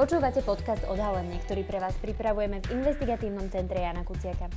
Počúvate 0.00 0.40
podcast 0.40 0.80
Odhalenie, 0.88 1.36
ktorý 1.44 1.60
pre 1.68 1.76
vás 1.76 1.92
pripravujeme 2.00 2.64
v 2.64 2.72
investigatívnom 2.72 3.52
centre 3.52 3.84
Jana 3.84 4.00
Kuciaka. 4.00 4.48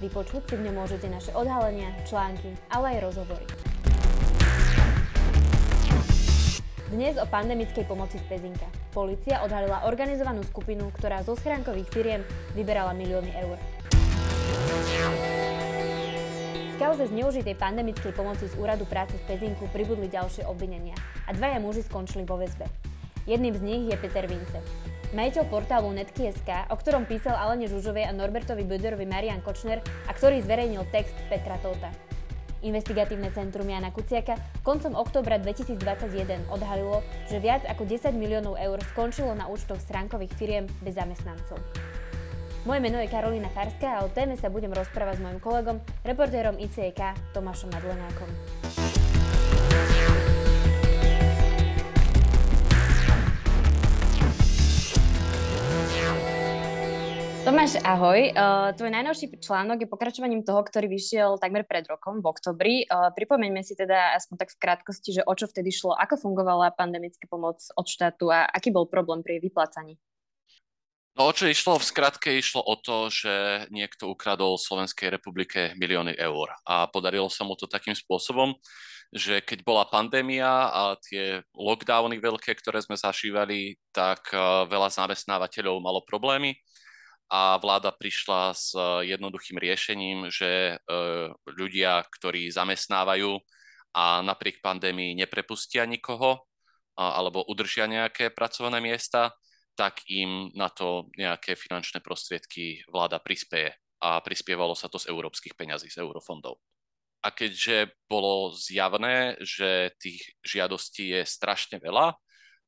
Vypočuť 0.00 0.48
si 0.48 0.54
v 0.56 0.64
ňom 0.64 0.80
môžete 0.80 1.12
naše 1.12 1.36
odhalenia, 1.36 1.92
články, 2.08 2.56
ale 2.72 2.96
aj 2.96 3.04
rozhovory. 3.04 3.44
Dnes 6.88 7.20
o 7.20 7.28
pandemickej 7.28 7.84
pomoci 7.84 8.16
z 8.16 8.24
Pezinka. 8.24 8.64
Polícia 8.88 9.44
odhalila 9.44 9.84
organizovanú 9.84 10.40
skupinu, 10.40 10.88
ktorá 10.96 11.20
zo 11.20 11.36
schránkových 11.36 11.92
firiem 11.92 12.24
vyberala 12.56 12.96
milióny 12.96 13.36
eur. 13.36 13.60
Kauze 16.78 17.10
zneužitej 17.10 17.58
pandemickej 17.58 18.14
pomoci 18.14 18.46
z 18.46 18.54
úradu 18.54 18.86
práce 18.86 19.10
v 19.18 19.26
Pezinku 19.26 19.66
pribudli 19.74 20.06
ďalšie 20.06 20.46
obvinenia 20.46 20.94
a 21.26 21.34
dvaja 21.34 21.58
muži 21.58 21.82
skončili 21.82 22.22
vo 22.22 22.38
väzbe. 22.38 22.70
Jedným 23.26 23.50
z 23.58 23.62
nich 23.66 23.82
je 23.90 23.98
Peter 23.98 24.22
Vince. 24.30 24.62
Majiteľ 25.10 25.50
portálu 25.50 25.90
Netky.sk, 25.90 26.70
o 26.70 26.78
ktorom 26.78 27.02
písal 27.02 27.34
Alene 27.34 27.66
Žužovej 27.66 28.06
a 28.06 28.14
Norbertovi 28.14 28.62
Böderovi 28.62 29.10
Marian 29.10 29.42
Kočner 29.42 29.82
a 30.06 30.14
ktorý 30.14 30.38
zverejnil 30.38 30.86
text 30.94 31.18
Petra 31.26 31.58
Tota. 31.58 31.90
Investigatívne 32.62 33.34
centrum 33.34 33.66
Jana 33.66 33.90
Kuciaka 33.90 34.38
koncom 34.62 34.94
októbra 34.94 35.42
2021 35.42 36.46
odhalilo, 36.46 37.02
že 37.26 37.42
viac 37.42 37.66
ako 37.66 37.90
10 37.90 38.14
miliónov 38.14 38.54
eur 38.54 38.78
skončilo 38.94 39.34
na 39.34 39.50
účtoch 39.50 39.82
stránkových 39.82 40.30
firiem 40.38 40.70
bez 40.86 40.94
zamestnancov. 40.94 41.58
Moje 42.66 42.82
meno 42.82 42.98
je 42.98 43.06
Karolina 43.06 43.46
Farská 43.54 44.02
a 44.02 44.02
o 44.02 44.10
téme 44.10 44.34
sa 44.34 44.50
budem 44.50 44.74
rozprávať 44.74 45.18
s 45.18 45.22
mojim 45.22 45.38
kolegom, 45.38 45.78
reportérom 46.02 46.58
ICK 46.58 47.14
Tomášom 47.30 47.70
Madlenákom. 47.70 48.26
Tomáš, 57.46 57.78
ahoj. 57.80 58.34
Uh, 58.34 58.74
tvoj 58.74 58.90
najnovší 58.90 59.38
článok 59.38 59.86
je 59.86 59.88
pokračovaním 59.88 60.42
toho, 60.42 60.60
ktorý 60.60 60.90
vyšiel 60.90 61.38
takmer 61.38 61.62
pred 61.62 61.86
rokom, 61.86 62.20
v 62.20 62.26
oktobri. 62.26 62.74
Uh, 62.90 63.14
pripomeňme 63.14 63.62
si 63.62 63.78
teda 63.78 64.18
aspoň 64.18 64.34
tak 64.44 64.50
v 64.52 64.60
krátkosti, 64.60 65.16
že 65.16 65.22
o 65.24 65.32
čo 65.32 65.46
vtedy 65.46 65.70
šlo, 65.70 65.94
ako 65.94 66.20
fungovala 66.20 66.74
pandemická 66.74 67.24
pomoc 67.30 67.62
od 67.78 67.86
štátu 67.86 68.34
a 68.34 68.50
aký 68.50 68.74
bol 68.74 68.90
problém 68.90 69.22
pri 69.22 69.38
vyplácaní. 69.40 69.96
No 71.18 71.26
o 71.26 71.34
čo 71.34 71.50
išlo? 71.50 71.82
V 71.82 71.88
skratke 71.90 72.30
išlo 72.30 72.62
o 72.62 72.78
to, 72.78 73.10
že 73.10 73.66
niekto 73.74 74.06
ukradol 74.06 74.54
Slovenskej 74.54 75.10
republike 75.10 75.74
milióny 75.74 76.14
eur 76.14 76.46
a 76.62 76.86
podarilo 76.86 77.26
sa 77.26 77.42
mu 77.42 77.58
to 77.58 77.66
takým 77.66 77.90
spôsobom, 77.90 78.54
že 79.10 79.42
keď 79.42 79.66
bola 79.66 79.82
pandémia 79.90 80.46
a 80.70 80.94
tie 80.94 81.42
lockdowny 81.58 82.22
veľké, 82.22 82.54
ktoré 82.62 82.78
sme 82.86 82.94
zažívali, 82.94 83.74
tak 83.90 84.30
e, 84.30 84.38
veľa 84.70 84.94
zamestnávateľov 84.94 85.82
malo 85.82 86.06
problémy 86.06 86.54
a 87.26 87.58
vláda 87.58 87.90
prišla 87.90 88.54
s 88.54 88.78
e, 88.78 89.10
jednoduchým 89.10 89.58
riešením, 89.58 90.30
že 90.30 90.78
e, 90.78 90.94
ľudia, 91.50 91.98
ktorí 92.14 92.46
zamestnávajú 92.54 93.42
a 93.90 94.22
napriek 94.22 94.62
pandémii 94.62 95.18
neprepustia 95.18 95.82
nikoho 95.82 96.46
alebo 96.94 97.42
udržia 97.50 97.90
nejaké 97.90 98.30
pracovné 98.30 98.78
miesta, 98.78 99.34
tak 99.78 100.02
im 100.10 100.50
na 100.58 100.66
to 100.66 101.06
nejaké 101.14 101.54
finančné 101.54 102.02
prostriedky 102.02 102.82
vláda 102.90 103.22
prispieje. 103.22 103.78
A 104.02 104.18
prispievalo 104.18 104.74
sa 104.74 104.90
to 104.90 104.98
z 104.98 105.06
európskych 105.06 105.54
peňazí, 105.54 105.86
z 105.86 106.02
eurofondov. 106.02 106.58
A 107.22 107.30
keďže 107.30 107.94
bolo 108.10 108.54
zjavné, 108.54 109.38
že 109.38 109.94
tých 110.02 110.34
žiadostí 110.42 111.14
je 111.14 111.22
strašne 111.22 111.78
veľa 111.78 112.14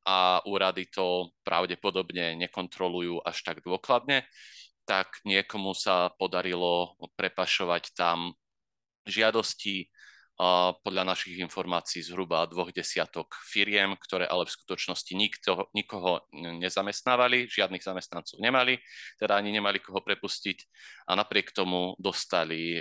a 0.06 0.42
úrady 0.46 0.90
to 0.90 1.34
pravdepodobne 1.46 2.34
nekontrolujú 2.46 3.22
až 3.22 3.42
tak 3.46 3.62
dôkladne, 3.62 4.26
tak 4.86 5.22
niekomu 5.22 5.70
sa 5.74 6.10
podarilo 6.18 6.98
prepašovať 7.14 7.94
tam 7.94 8.34
žiadosti 9.06 9.86
podľa 10.80 11.04
našich 11.04 11.36
informácií 11.36 12.00
zhruba 12.00 12.48
dvoch 12.48 12.72
desiatok 12.72 13.36
firiem, 13.44 13.92
ktoré 14.00 14.24
ale 14.24 14.48
v 14.48 14.56
skutočnosti 14.56 15.12
nikto, 15.12 15.68
nikoho 15.76 16.24
nezamestnávali, 16.32 17.44
žiadnych 17.44 17.84
zamestnancov 17.84 18.40
nemali, 18.40 18.80
teda 19.20 19.36
ani 19.36 19.52
nemali 19.52 19.84
koho 19.84 20.00
prepustiť 20.00 20.58
a 21.12 21.20
napriek 21.20 21.52
tomu 21.52 21.92
dostali 22.00 22.80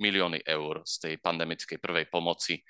milióny 0.00 0.40
eur 0.40 0.80
z 0.88 0.94
tej 1.04 1.14
pandemickej 1.20 1.76
prvej 1.76 2.08
pomoci 2.08 2.64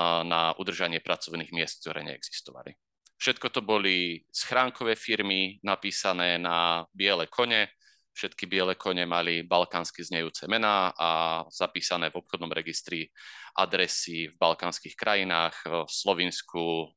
na 0.00 0.50
udržanie 0.58 0.98
pracovných 0.98 1.54
miest, 1.54 1.86
ktoré 1.86 2.02
neexistovali. 2.02 2.74
Všetko 3.22 3.54
to 3.54 3.62
boli 3.62 4.26
schránkové 4.34 4.98
firmy 4.98 5.62
napísané 5.62 6.42
na 6.42 6.82
biele 6.90 7.30
kone, 7.30 7.70
Všetky 8.12 8.44
biele 8.44 8.76
kone 8.76 9.08
mali 9.08 9.40
balkánsky 9.40 10.04
znejúce 10.04 10.44
mená 10.44 10.92
a 10.92 11.42
zapísané 11.48 12.12
v 12.12 12.20
obchodnom 12.20 12.52
registri 12.52 13.08
adresy 13.56 14.28
v 14.28 14.36
balkánskych 14.36 14.92
krajinách, 14.92 15.56
v 15.64 15.88
Slovinsku, 15.88 16.92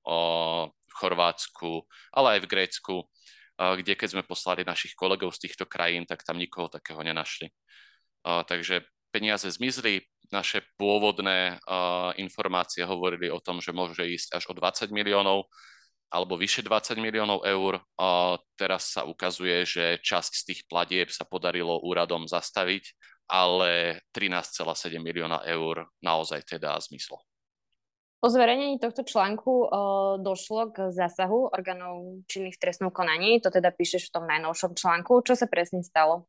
v 0.67 0.93
Chorvátsku, 0.95 1.87
ale 2.11 2.27
aj 2.35 2.39
v 2.43 2.51
Grécku, 2.51 2.95
kde 3.55 3.95
keď 3.95 4.09
sme 4.11 4.27
poslali 4.27 4.67
našich 4.67 4.91
kolegov 4.91 5.31
z 5.31 5.47
týchto 5.47 5.63
krajín, 5.63 6.03
tak 6.03 6.27
tam 6.27 6.35
nikoho 6.35 6.67
takého 6.67 6.99
nenašli. 6.99 7.47
Takže 8.23 8.83
peniaze 9.15 9.47
zmizli, 9.47 10.03
naše 10.33 10.67
pôvodné 10.75 11.61
informácie 12.19 12.83
hovorili 12.83 13.31
o 13.31 13.39
tom, 13.39 13.63
že 13.63 13.71
môže 13.71 14.03
ísť 14.03 14.35
až 14.35 14.51
o 14.51 14.53
20 14.57 14.91
miliónov, 14.91 15.47
alebo 16.15 16.39
vyše 16.39 16.63
20 16.63 16.95
miliónov 16.95 17.43
eur. 17.43 17.83
Teraz 18.55 18.95
sa 18.95 19.03
ukazuje, 19.03 19.67
že 19.67 19.99
časť 19.99 20.31
z 20.31 20.43
tých 20.47 20.61
platieb 20.71 21.11
sa 21.11 21.27
podarilo 21.27 21.83
úradom 21.83 22.23
zastaviť, 22.23 22.95
ale 23.27 23.99
13,7 24.15 24.95
milióna 25.03 25.43
eur 25.43 25.91
naozaj 25.99 26.47
teda 26.47 26.79
zmyslo. 26.79 27.19
Po 28.23 28.31
zverejnení 28.31 28.81
tohto 28.81 29.05
článku 29.05 29.51
o, 29.51 29.67
došlo 30.17 30.73
k 30.73 30.89
zásahu 30.89 31.53
orgánov 31.53 32.25
činných 32.25 32.57
v 32.57 32.61
trestnom 32.63 32.89
konaní, 32.89 33.37
to 33.37 33.53
teda 33.53 33.69
píšeš 33.69 34.09
v 34.09 34.13
tom 34.17 34.25
najnovšom 34.25 34.73
článku. 34.73 35.21
Čo 35.21 35.37
sa 35.37 35.45
presne 35.45 35.85
stalo? 35.85 36.25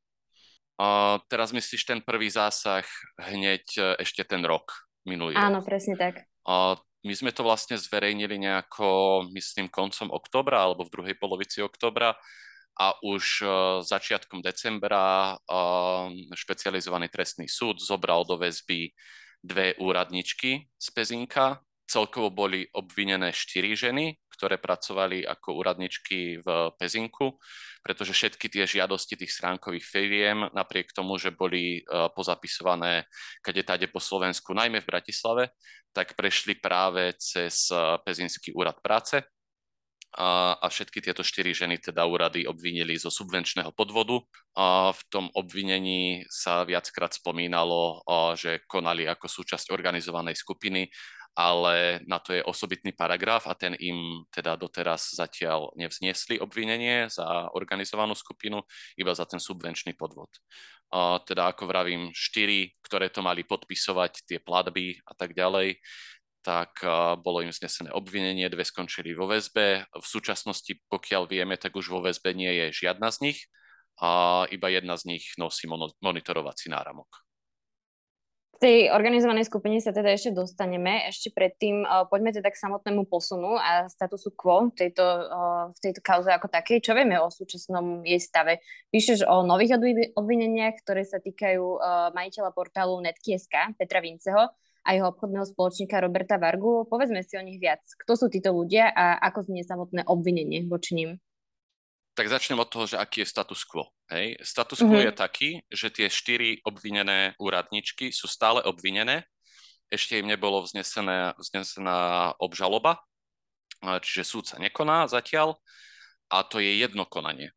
Uh, 0.77 1.17
teraz 1.33 1.57
myslíš 1.57 1.89
ten 1.89 2.05
prvý 2.05 2.29
zásah 2.29 2.85
hneď 3.17 3.65
e, 3.81 4.05
ešte 4.05 4.29
ten 4.29 4.45
rok, 4.45 4.77
minulý 5.09 5.33
Áno, 5.33 5.65
rok. 5.65 5.73
presne 5.73 5.97
tak. 5.97 6.29
Uh, 6.45 6.77
my 7.07 7.15
sme 7.15 7.31
to 7.31 7.47
vlastne 7.47 7.79
zverejnili 7.79 8.37
nejako, 8.43 9.23
myslím, 9.31 9.71
koncom 9.71 10.11
oktobra 10.11 10.67
alebo 10.67 10.83
v 10.83 10.93
druhej 10.93 11.17
polovici 11.17 11.63
oktobra 11.63 12.19
a 12.77 12.87
už 13.01 13.25
uh, 13.41 13.51
začiatkom 13.81 14.43
decembra 14.43 15.39
uh, 15.39 16.11
špecializovaný 16.35 17.09
trestný 17.09 17.47
súd 17.49 17.81
zobral 17.81 18.27
do 18.27 18.37
väzby 18.37 18.93
dve 19.41 19.79
úradničky 19.79 20.67
z 20.75 20.87
Pezinka. 20.93 21.63
Celkovo 21.87 22.35
boli 22.35 22.67
obvinené 22.75 23.31
štyri 23.31 23.79
ženy, 23.79 24.19
ktoré 24.37 24.61
pracovali 24.61 25.25
ako 25.25 25.57
úradničky 25.57 26.45
v 26.45 26.49
Pezinku, 26.77 27.41
pretože 27.81 28.13
všetky 28.13 28.53
tie 28.53 28.69
žiadosti 28.69 29.17
tých 29.17 29.33
stránkových 29.33 29.87
firiem, 29.89 30.39
napriek 30.53 30.93
tomu, 30.93 31.17
že 31.17 31.33
boli 31.33 31.81
uh, 31.83 32.13
pozapisované 32.13 33.09
kade 33.41 33.65
tade 33.65 33.89
po 33.89 33.99
Slovensku, 33.99 34.53
najmä 34.53 34.85
v 34.85 34.91
Bratislave, 34.93 35.45
tak 35.97 36.13
prešli 36.13 36.61
práve 36.61 37.17
cez 37.17 37.73
eh, 37.73 37.97
Pezinský 38.05 38.53
úrad 38.53 38.77
práce 38.85 39.25
a, 40.17 40.65
všetky 40.65 41.05
tieto 41.05 41.21
štyri 41.21 41.53
ženy 41.53 41.77
teda 41.77 42.09
úrady 42.09 42.49
obvinili 42.49 42.97
zo 42.97 43.13
subvenčného 43.13 43.69
podvodu. 43.77 44.25
A 44.57 44.97
v 44.97 45.03
tom 45.13 45.29
obvinení 45.37 46.25
sa 46.33 46.65
viackrát 46.65 47.13
spomínalo, 47.13 48.01
a, 48.09 48.33
že 48.33 48.65
konali 48.65 49.05
ako 49.05 49.29
súčasť 49.29 49.69
organizovanej 49.69 50.41
skupiny, 50.41 50.89
ale 51.37 52.01
na 52.09 52.17
to 52.17 52.33
je 52.33 52.41
osobitný 52.41 52.97
paragraf 52.97 53.45
a 53.45 53.53
ten 53.53 53.77
im 53.77 54.25
teda 54.33 54.57
doteraz 54.57 55.13
zatiaľ 55.13 55.71
nevzniesli 55.77 56.41
obvinenie 56.41 57.13
za 57.13 57.53
organizovanú 57.53 58.17
skupinu, 58.17 58.65
iba 58.97 59.13
za 59.13 59.29
ten 59.29 59.37
subvenčný 59.37 59.93
podvod 59.93 60.33
teda 61.27 61.51
ako 61.51 61.67
vravím, 61.67 62.15
štyri, 62.15 62.71
ktoré 62.83 63.11
to 63.11 63.19
mali 63.23 63.43
podpisovať, 63.43 64.27
tie 64.27 64.39
platby 64.39 65.03
a 65.03 65.13
tak 65.19 65.35
ďalej, 65.35 65.83
tak 66.47 66.79
bolo 67.27 67.43
im 67.43 67.51
znesené 67.51 67.91
obvinenie, 67.91 68.47
dve 68.47 68.63
skončili 68.63 69.11
vo 69.19 69.27
väzbe. 69.27 69.83
V 69.91 70.07
súčasnosti, 70.07 70.79
pokiaľ 70.87 71.27
vieme, 71.27 71.59
tak 71.59 71.75
už 71.75 71.91
vo 71.91 71.99
väzbe 72.07 72.31
nie 72.39 72.51
je 72.55 72.87
žiadna 72.87 73.11
z 73.11 73.19
nich 73.31 73.39
a 73.99 74.45
iba 74.55 74.71
jedna 74.71 74.95
z 74.95 75.17
nich 75.17 75.25
nosí 75.43 75.67
monitorovací 75.99 76.71
náramok. 76.71 77.26
K 78.57 78.65
tej 78.65 78.79
organizovanej 78.89 79.53
skupine 79.53 79.77
sa 79.85 79.93
teda 79.93 80.17
ešte 80.17 80.33
dostaneme. 80.33 81.05
Ešte 81.13 81.29
predtým 81.29 81.85
uh, 81.85 82.09
poďme 82.09 82.33
teda 82.33 82.49
k 82.49 82.57
samotnému 82.57 83.05
posunu 83.05 83.61
a 83.61 83.85
statusu 83.85 84.33
quo 84.33 84.73
tejto, 84.73 85.05
uh, 85.05 85.69
v 85.77 85.79
tejto 85.85 86.01
kauze 86.01 86.33
ako 86.33 86.49
takej. 86.49 86.81
Čo 86.81 86.97
vieme 86.97 87.21
o 87.21 87.29
súčasnom 87.29 88.01
jej 88.01 88.17
stave? 88.17 88.65
Píšeš 88.89 89.29
o 89.29 89.45
nových 89.45 89.77
obvineniach, 90.17 90.73
ktoré 90.81 91.05
sa 91.05 91.21
týkajú 91.21 91.65
uh, 91.77 92.09
majiteľa 92.17 92.57
portálu 92.57 92.97
Netky.sk, 93.05 93.77
Petra 93.77 94.01
Vinceho, 94.01 94.49
a 94.87 94.89
jeho 94.97 95.13
obchodného 95.13 95.45
spoločníka 95.45 96.01
Roberta 96.01 96.41
Vargu. 96.41 96.89
Povedzme 96.89 97.21
si 97.27 97.37
o 97.37 97.45
nich 97.45 97.61
viac. 97.61 97.85
Kto 97.85 98.17
sú 98.17 98.27
títo 98.33 98.57
ľudia 98.57 98.89
a 98.89 99.21
ako 99.21 99.53
znie 99.53 99.69
samotné 99.69 100.09
obvinenie 100.09 100.65
voči 100.65 100.97
ním? 100.97 101.11
Tak 102.17 102.33
začnem 102.33 102.57
od 102.57 102.73
toho, 102.73 102.89
že 102.89 102.97
aký 102.97 103.23
je 103.23 103.29
status 103.29 103.61
quo. 103.69 103.93
Hej. 104.09 104.41
Status 104.41 104.81
quo 104.81 104.97
mm-hmm. 104.97 105.13
je 105.13 105.21
taký, 105.21 105.51
že 105.69 105.93
tie 105.93 106.09
štyri 106.09 106.65
obvinené 106.65 107.37
úradničky 107.37 108.09
sú 108.09 108.25
stále 108.25 108.65
obvinené. 108.65 109.29
Ešte 109.93 110.19
im 110.19 110.27
nebolo 110.27 110.65
vznesená, 110.65 111.37
vznesená 111.37 112.33
obžaloba, 112.41 113.05
čiže 113.85 114.25
súd 114.25 114.45
sa 114.49 114.57
nekoná 114.57 115.07
zatiaľ 115.07 115.61
a 116.33 116.43
to 116.43 116.59
je 116.59 116.81
jedno 116.81 117.05
konanie. 117.07 117.53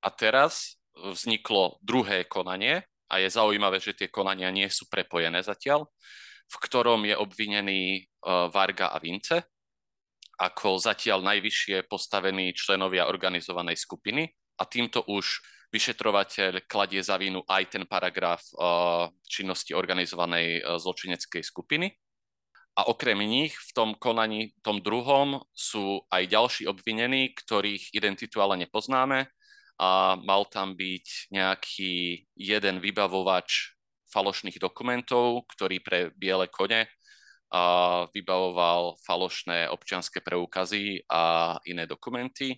A 0.00 0.08
teraz 0.08 0.80
vzniklo 0.96 1.78
druhé 1.84 2.24
konanie 2.24 2.82
a 3.06 3.20
je 3.20 3.28
zaujímavé, 3.28 3.78
že 3.78 3.94
tie 3.94 4.08
konania 4.08 4.48
nie 4.50 4.66
sú 4.72 4.88
prepojené 4.88 5.44
zatiaľ, 5.44 5.86
v 6.50 6.56
ktorom 6.58 7.06
je 7.06 7.14
obvinený 7.14 8.10
uh, 8.24 8.50
Varga 8.50 8.90
a 8.90 8.98
Vince 8.98 9.46
ako 10.40 10.80
zatiaľ 10.80 11.20
najvyššie 11.20 11.84
postavení 11.84 12.56
členovia 12.56 13.04
organizovanej 13.12 13.76
skupiny 13.76 14.24
a 14.56 14.64
týmto 14.64 15.04
už 15.04 15.44
vyšetrovateľ 15.68 16.64
kladie 16.64 17.04
za 17.04 17.20
vinu 17.20 17.44
aj 17.44 17.76
ten 17.76 17.84
paragraf 17.84 18.42
uh, 18.56 19.12
činnosti 19.28 19.76
organizovanej 19.76 20.64
uh, 20.64 20.80
zločineckej 20.80 21.44
skupiny. 21.44 21.92
A 22.80 22.88
okrem 22.88 23.20
nich 23.20 23.52
v 23.52 23.70
tom 23.76 23.92
konaní, 23.98 24.56
tom 24.64 24.80
druhom, 24.80 25.44
sú 25.52 26.00
aj 26.08 26.24
ďalší 26.24 26.64
obvinení, 26.70 27.36
ktorých 27.36 27.92
identitu 27.92 28.40
ale 28.40 28.56
nepoznáme 28.64 29.28
a 29.76 30.16
mal 30.16 30.48
tam 30.48 30.72
byť 30.72 31.34
nejaký 31.34 32.24
jeden 32.36 32.80
vybavovač 32.80 33.76
falošných 34.10 34.58
dokumentov, 34.58 35.46
ktorý 35.54 35.76
pre 35.84 36.00
biele 36.16 36.50
kone 36.50 36.88
a 37.50 37.62
vybavoval 38.14 38.96
falošné 39.02 39.68
občianské 39.68 40.22
preukazy 40.22 41.02
a 41.10 41.54
iné 41.66 41.84
dokumenty. 41.84 42.54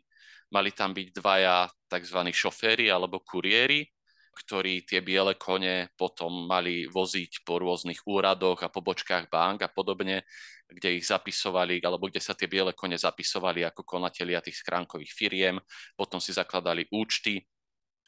Mali 0.53 0.71
tam 0.77 0.93
byť 0.93 1.09
dvaja 1.17 1.65
tzv. 1.89 2.19
šoféry 2.29 2.93
alebo 2.93 3.25
kuriéri, 3.25 3.89
ktorí 4.33 4.85
tie 4.85 5.00
biele 5.00 5.37
kone 5.37 5.93
potom 5.97 6.44
mali 6.49 6.89
voziť 6.89 7.44
po 7.44 7.61
rôznych 7.61 8.05
úradoch 8.05 8.65
a 8.65 8.73
pobočkách 8.73 9.29
bank 9.33 9.65
a 9.65 9.73
podobne, 9.73 10.25
kde 10.69 10.97
ich 10.97 11.05
zapisovali, 11.05 11.85
alebo 11.85 12.09
kde 12.09 12.21
sa 12.21 12.33
tie 12.33 12.49
biele 12.49 12.73
kone 12.73 12.97
zapisovali 12.97 13.65
ako 13.69 13.85
konatelia 13.85 14.41
tých 14.41 14.61
schránkových 14.65 15.12
firiem, 15.12 15.56
potom 15.97 16.17
si 16.17 16.33
zakladali 16.33 16.89
účty 16.93 17.44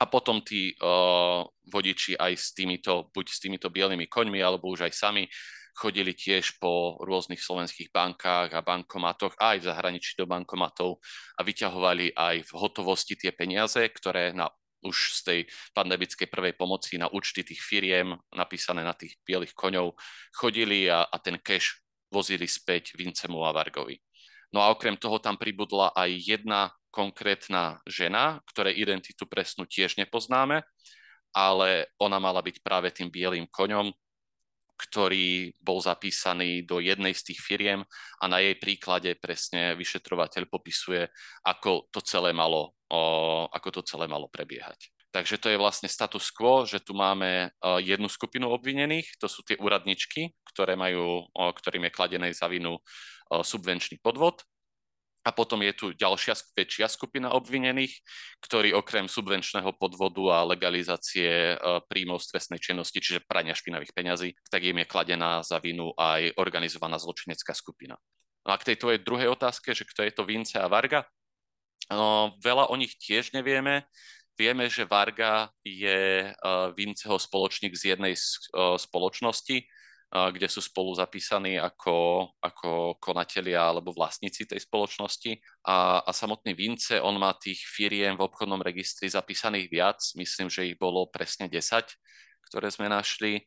a 0.00 0.08
potom 0.08 0.40
tí 0.40 0.72
uh, 0.80 1.44
vodiči 1.68 2.16
aj 2.16 2.32
s 2.34 2.56
týmito, 2.56 3.12
buď 3.12 3.26
s 3.28 3.38
týmito 3.38 3.68
bielými 3.68 4.08
koňmi, 4.08 4.40
alebo 4.40 4.72
už 4.72 4.88
aj 4.88 4.92
sami 4.96 5.28
chodili 5.74 6.14
tiež 6.14 6.62
po 6.62 6.96
rôznych 7.02 7.42
slovenských 7.42 7.90
bankách 7.90 8.54
a 8.54 8.62
bankomatoch, 8.62 9.34
aj 9.36 9.60
v 9.60 9.68
zahraničí 9.68 10.14
do 10.14 10.24
bankomatov 10.24 11.02
a 11.34 11.42
vyťahovali 11.42 12.14
aj 12.14 12.36
v 12.46 12.52
hotovosti 12.54 13.18
tie 13.18 13.34
peniaze, 13.34 13.82
ktoré 13.82 14.30
na 14.30 14.46
už 14.84 15.16
z 15.16 15.20
tej 15.24 15.40
pandemickej 15.72 16.28
prvej 16.28 16.54
pomoci 16.54 17.00
na 17.00 17.08
účty 17.08 17.40
tých 17.40 17.58
firiem 17.64 18.14
napísané 18.36 18.84
na 18.84 18.92
tých 18.92 19.16
bielých 19.24 19.56
koňov 19.56 19.96
chodili 20.36 20.92
a, 20.92 21.08
a 21.08 21.16
ten 21.16 21.40
cash 21.40 21.80
vozili 22.12 22.44
späť 22.44 22.94
Vincemu 22.94 23.42
a 23.42 23.50
Vargovi. 23.50 23.96
No 24.52 24.62
a 24.62 24.70
okrem 24.70 24.94
toho 24.94 25.18
tam 25.18 25.34
pribudla 25.34 25.90
aj 25.96 26.10
jedna 26.14 26.70
konkrétna 26.94 27.82
žena, 27.90 28.38
ktoré 28.54 28.70
identitu 28.70 29.26
presnú 29.26 29.66
tiež 29.66 29.98
nepoznáme, 29.98 30.62
ale 31.34 31.90
ona 31.98 32.22
mala 32.22 32.38
byť 32.38 32.62
práve 32.62 32.94
tým 32.94 33.10
bielým 33.10 33.50
koňom, 33.50 33.90
ktorý 34.84 35.56
bol 35.64 35.80
zapísaný 35.80 36.68
do 36.68 36.78
jednej 36.78 37.16
z 37.16 37.32
tých 37.32 37.40
firiem 37.40 37.80
a 38.20 38.24
na 38.28 38.44
jej 38.44 38.54
príklade 38.60 39.16
presne 39.16 39.72
vyšetrovateľ 39.80 40.46
popisuje, 40.52 41.08
ako 41.42 41.88
to 41.88 42.04
celé 42.04 42.36
malo, 42.36 42.76
ako 43.48 43.80
to 43.80 43.82
celé 43.82 44.04
malo 44.04 44.28
prebiehať. 44.28 44.92
Takže 45.14 45.38
to 45.38 45.46
je 45.46 45.62
vlastne 45.62 45.86
status 45.86 46.34
quo, 46.34 46.66
že 46.66 46.82
tu 46.82 46.90
máme 46.90 47.54
jednu 47.86 48.10
skupinu 48.10 48.50
obvinených, 48.50 49.14
to 49.22 49.30
sú 49.30 49.46
tie 49.46 49.54
úradničky, 49.62 50.34
ktoré 50.50 50.74
majú, 50.74 51.30
ktorým 51.32 51.86
je 51.86 51.94
kladené 51.94 52.28
za 52.34 52.50
vinu 52.50 52.82
subvenčný 53.30 54.02
podvod. 54.02 54.42
A 55.24 55.32
potom 55.32 55.64
je 55.64 55.72
tu 55.72 55.86
ďalšia 55.96 56.36
väčšia 56.52 56.86
skupina 56.92 57.32
obvinených, 57.32 57.96
ktorí 58.44 58.76
okrem 58.76 59.08
subvenčného 59.08 59.72
podvodu 59.80 60.36
a 60.36 60.44
legalizácie 60.44 61.56
e, 61.56 61.80
príjmov 61.88 62.20
z 62.20 62.36
trestnej 62.36 62.60
činnosti, 62.60 63.00
čiže 63.00 63.24
prania 63.24 63.56
špinavých 63.56 63.96
peňazí, 63.96 64.36
tak 64.52 64.68
im 64.68 64.84
je 64.84 64.86
kladená 64.86 65.40
za 65.40 65.56
vinu 65.64 65.96
aj 65.96 66.36
organizovaná 66.36 67.00
zločinecká 67.00 67.56
skupina. 67.56 67.96
No 68.44 68.52
a 68.52 68.60
k 68.60 68.72
tej 68.72 68.76
tvojej 68.76 69.00
druhej 69.00 69.32
otázke, 69.32 69.72
že 69.72 69.88
kto 69.88 70.04
je 70.04 70.12
to 70.12 70.28
Vince 70.28 70.60
a 70.60 70.68
Varga, 70.68 71.08
no, 71.88 72.36
veľa 72.44 72.68
o 72.68 72.76
nich 72.76 72.92
tiež 73.00 73.32
nevieme. 73.32 73.88
Vieme, 74.36 74.68
že 74.68 74.84
Varga 74.84 75.48
je 75.64 76.28
uh, 76.28 76.74
Vinceho 76.74 77.16
spoločník 77.16 77.72
z 77.72 77.96
jednej 77.96 78.12
uh, 78.18 78.76
spoločnosti, 78.76 79.64
kde 80.14 80.46
sú 80.46 80.62
spolu 80.62 80.94
zapísaní 80.94 81.58
ako, 81.58 82.30
ako 82.38 83.02
konatelia 83.02 83.66
alebo 83.66 83.90
vlastníci 83.90 84.46
tej 84.46 84.62
spoločnosti. 84.62 85.42
A, 85.66 86.06
a 86.06 86.10
samotný 86.14 86.54
Vince, 86.54 87.02
on 87.02 87.18
má 87.18 87.34
tých 87.34 87.58
firiem 87.66 88.14
v 88.14 88.22
obchodnom 88.22 88.62
registri 88.62 89.10
zapísaných 89.10 89.66
viac. 89.66 89.98
Myslím, 90.14 90.46
že 90.46 90.70
ich 90.70 90.78
bolo 90.78 91.10
presne 91.10 91.50
10, 91.50 91.58
ktoré 92.46 92.70
sme 92.70 92.86
našli. 92.86 93.42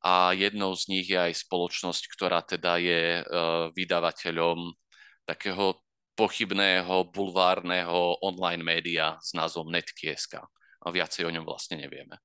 A 0.00 0.32
jednou 0.32 0.72
z 0.72 0.88
nich 0.88 1.06
je 1.12 1.18
aj 1.20 1.44
spoločnosť, 1.44 2.02
ktorá 2.16 2.40
teda 2.40 2.80
je 2.80 3.20
uh, 3.20 3.68
vydavateľom 3.76 4.72
takého 5.28 5.76
pochybného 6.16 7.12
bulvárneho 7.12 8.16
online 8.24 8.64
média 8.64 9.20
s 9.20 9.36
názvom 9.36 9.68
Netky.sk. 9.68 10.40
A 10.78 10.86
viacej 10.88 11.28
o 11.28 11.34
ňom 11.34 11.44
vlastne 11.44 11.76
nevieme. 11.76 12.16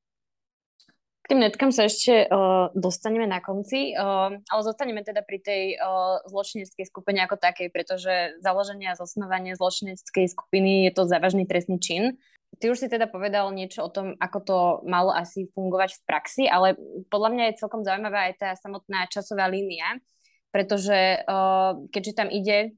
K 1.24 1.32
tým 1.32 1.40
netkám 1.40 1.72
sa 1.72 1.88
ešte 1.88 2.28
uh, 2.28 2.68
dostaneme 2.76 3.24
na 3.24 3.40
konci, 3.40 3.96
uh, 3.96 4.36
ale 4.44 4.62
zostaneme 4.62 5.08
teda 5.08 5.24
pri 5.24 5.40
tej 5.40 5.64
uh, 5.80 6.20
zločineckej 6.28 6.84
skupine 6.84 7.24
ako 7.24 7.40
takej, 7.40 7.72
pretože 7.72 8.36
založenie 8.44 8.92
a 8.92 9.00
zosnovanie 9.00 9.56
zločineckej 9.56 10.28
skupiny 10.28 10.84
je 10.84 10.92
to 10.92 11.08
závažný 11.08 11.48
trestný 11.48 11.80
čin. 11.80 12.20
Ty 12.60 12.76
už 12.76 12.84
si 12.84 12.88
teda 12.92 13.08
povedal 13.08 13.48
niečo 13.56 13.88
o 13.88 13.90
tom, 13.90 14.20
ako 14.20 14.38
to 14.44 14.58
malo 14.84 15.16
asi 15.16 15.48
fungovať 15.56 15.96
v 15.96 16.06
praxi, 16.06 16.44
ale 16.52 16.76
podľa 17.08 17.30
mňa 17.32 17.44
je 17.50 17.60
celkom 17.64 17.88
zaujímavá 17.88 18.28
aj 18.28 18.34
tá 18.44 18.50
samotná 18.60 19.08
časová 19.08 19.48
línia, 19.48 20.04
pretože 20.52 21.24
uh, 21.24 21.80
keďže 21.88 22.20
tam 22.20 22.28
ide 22.28 22.76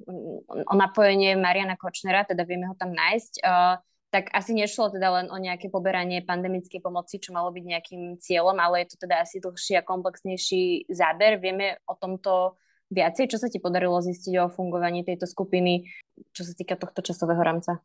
o 0.69 0.73
napojenie 0.77 1.33
Mariana 1.33 1.81
Kočnera, 1.81 2.29
teda 2.29 2.45
vieme 2.45 2.69
ho 2.69 2.77
tam 2.77 2.93
nájsť, 2.93 3.33
uh, 3.41 3.81
tak 4.15 4.31
asi 4.31 4.55
nešlo 4.55 4.95
teda 4.95 5.11
len 5.11 5.27
o 5.27 5.35
nejaké 5.35 5.67
poberanie 5.67 6.23
pandemickej 6.23 6.79
pomoci, 6.79 7.19
čo 7.19 7.35
malo 7.35 7.51
byť 7.51 7.65
nejakým 7.67 8.01
cieľom, 8.15 8.55
ale 8.55 8.87
je 8.87 8.95
to 8.95 9.03
teda 9.03 9.19
asi 9.19 9.43
dlhší 9.43 9.75
a 9.75 9.83
komplexnejší 9.83 10.87
záber. 10.87 11.43
Vieme 11.43 11.83
o 11.83 11.99
tomto 11.99 12.55
viacej? 12.87 13.27
Čo 13.27 13.43
sa 13.43 13.51
ti 13.51 13.59
podarilo 13.59 13.99
zistiť 13.99 14.33
o 14.39 14.45
fungovaní 14.47 15.03
tejto 15.03 15.27
skupiny, 15.27 15.91
čo 16.31 16.47
sa 16.47 16.55
týka 16.55 16.79
tohto 16.79 17.03
časového 17.03 17.43
rámca? 17.43 17.83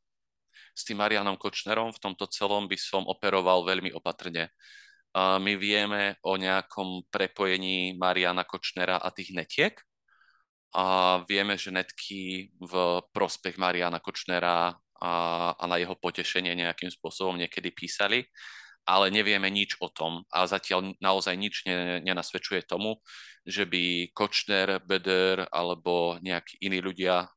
S 0.71 0.87
tým 0.87 1.03
Marianom 1.03 1.35
Kočnerom 1.35 1.91
v 1.91 1.99
tomto 1.99 2.31
celom 2.31 2.71
by 2.71 2.79
som 2.79 3.03
operoval 3.11 3.67
veľmi 3.67 3.91
opatrne 3.91 4.55
my 5.17 5.53
vieme 5.59 6.15
o 6.23 6.39
nejakom 6.39 7.11
prepojení 7.11 7.99
Mariana 7.99 8.47
Kočnera 8.47 9.03
a 9.03 9.11
tých 9.11 9.35
netiek. 9.35 9.75
A 10.71 11.19
vieme, 11.27 11.59
že 11.59 11.75
netky 11.75 12.55
v 12.63 13.03
prospech 13.11 13.59
Mariana 13.59 13.99
Kočnera 13.99 14.79
a, 15.01 15.53
a 15.57 15.65
na 15.67 15.81
jeho 15.81 15.97
potešenie 15.97 16.53
nejakým 16.55 16.93
spôsobom 16.93 17.41
niekedy 17.41 17.73
písali, 17.73 18.29
ale 18.89 19.13
nevieme 19.13 19.49
nič 19.53 19.77
o 19.81 19.93
tom 19.93 20.25
a 20.33 20.49
zatiaľ 20.49 20.97
naozaj 21.01 21.37
nič 21.37 21.69
ne, 21.69 22.01
nenasvedčuje 22.01 22.65
tomu, 22.65 23.01
že 23.45 23.69
by 23.69 24.13
Kočner, 24.13 24.81
Beder 24.85 25.49
alebo 25.53 26.17
nejakí 26.21 26.61
iní 26.65 26.81
ľudia, 26.81 27.29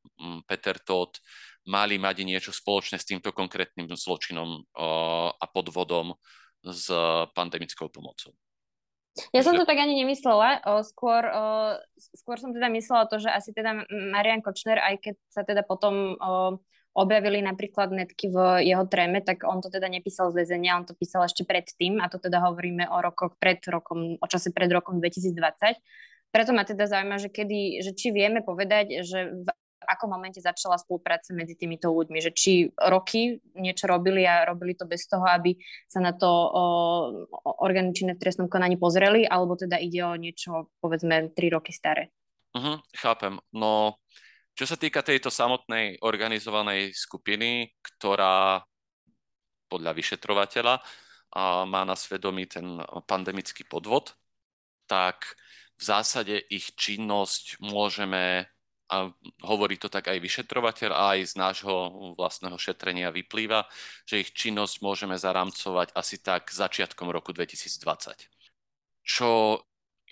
Peter 0.48 0.79
Todt, 0.79 1.20
mali 1.63 1.96
mať 1.96 2.27
niečo 2.27 2.51
spoločné 2.51 3.00
s 3.00 3.08
týmto 3.08 3.32
konkrétnym 3.32 3.88
zločinom 3.91 4.67
a 5.39 5.46
podvodom 5.48 6.15
s 6.63 6.91
pandemickou 7.36 7.88
pomocou. 7.88 8.36
Ja 9.29 9.46
som 9.46 9.53
to 9.53 9.63
tak 9.63 9.77
ani 9.77 10.01
nemyslela, 10.01 10.65
skôr, 10.82 11.22
skôr 12.17 12.38
som 12.41 12.50
teda 12.50 12.65
myslela 12.74 13.05
to, 13.05 13.22
že 13.22 13.29
asi 13.29 13.53
teda 13.53 13.86
Marian 14.10 14.41
Kočner, 14.41 14.82
aj 14.82 14.96
keď 15.05 15.15
sa 15.29 15.46
teda 15.46 15.62
potom 15.62 16.17
objavili 16.93 17.41
napríklad 17.41 17.89
netky 17.89 18.29
v 18.29 18.38
jeho 18.69 18.85
tréme, 18.85 19.25
tak 19.25 19.41
on 19.45 19.62
to 19.62 19.73
teda 19.73 19.89
nepísal 19.89 20.29
z 20.29 20.45
väzenia, 20.45 20.77
on 20.77 20.85
to 20.85 20.93
písal 20.93 21.25
ešte 21.25 21.41
predtým 21.41 21.97
a 21.97 22.09
to 22.09 22.21
teda 22.21 22.41
hovoríme 22.45 22.85
o 22.89 22.97
rokoch 23.01 23.33
pred 23.41 23.62
rokom, 23.65 24.21
o 24.21 24.27
čase 24.29 24.53
pred 24.53 24.69
rokom 24.69 25.01
2020. 25.01 25.81
Preto 26.33 26.51
ma 26.53 26.65
teda 26.65 26.85
zaujíma, 26.89 27.17
že 27.21 27.29
kedy, 27.29 27.81
že 27.81 27.91
či 27.93 28.09
vieme 28.13 28.41
povedať, 28.41 29.05
že 29.05 29.29
v 29.33 29.47
ako 29.83 30.07
momente 30.07 30.39
začala 30.39 30.79
spolupráca 30.79 31.35
medzi 31.35 31.59
týmito 31.59 31.91
ľuďmi, 31.91 32.19
že 32.23 32.31
či 32.31 32.71
roky 32.79 33.43
niečo 33.53 33.85
robili 33.91 34.23
a 34.23 34.47
robili 34.47 34.73
to 34.79 34.88
bez 34.88 35.05
toho, 35.05 35.27
aby 35.27 35.59
sa 35.85 36.00
na 36.00 36.15
to 36.15 36.29
orgány 37.59 37.91
činné 37.91 38.15
v 38.15 38.21
trestnom 38.23 38.47
konaní 38.47 38.79
pozreli, 38.79 39.27
alebo 39.27 39.59
teda 39.59 39.75
ide 39.75 40.01
o 40.07 40.15
niečo, 40.15 40.71
povedzme, 40.79 41.35
tri 41.35 41.51
roky 41.51 41.75
staré. 41.75 42.09
Uh-huh, 42.55 42.79
chápem. 42.95 43.43
No, 43.51 44.00
čo 44.53 44.65
sa 44.69 44.77
týka 44.77 45.01
tejto 45.01 45.33
samotnej 45.33 45.98
organizovanej 46.05 46.93
skupiny, 46.93 47.74
ktorá 47.81 48.62
podľa 49.67 49.91
vyšetrovateľa 49.98 50.75
má 51.65 51.81
na 51.81 51.98
svedomí 51.98 52.45
ten 52.45 52.77
pandemický 53.10 53.65
podvod, 53.65 54.13
tak 54.86 55.33
v 55.74 55.81
zásade 55.81 56.38
ich 56.53 56.77
činnosť 56.77 57.57
môžeme, 57.65 58.45
a 58.93 59.10
hovorí 59.41 59.81
to 59.81 59.89
tak 59.89 60.13
aj 60.13 60.22
vyšetrovateľ, 60.22 60.93
a 60.93 61.17
aj 61.17 61.33
z 61.33 61.33
nášho 61.33 61.74
vlastného 62.13 62.53
šetrenia 62.62 63.10
vyplýva, 63.10 63.65
že 64.05 64.22
ich 64.22 64.38
činnosť 64.38 64.86
môžeme 64.86 65.17
zaramcovať 65.17 65.98
asi 65.98 66.22
tak 66.22 66.53
začiatkom 66.53 67.10
roku 67.10 67.33
2020. 67.33 68.29
Čo 69.01 69.57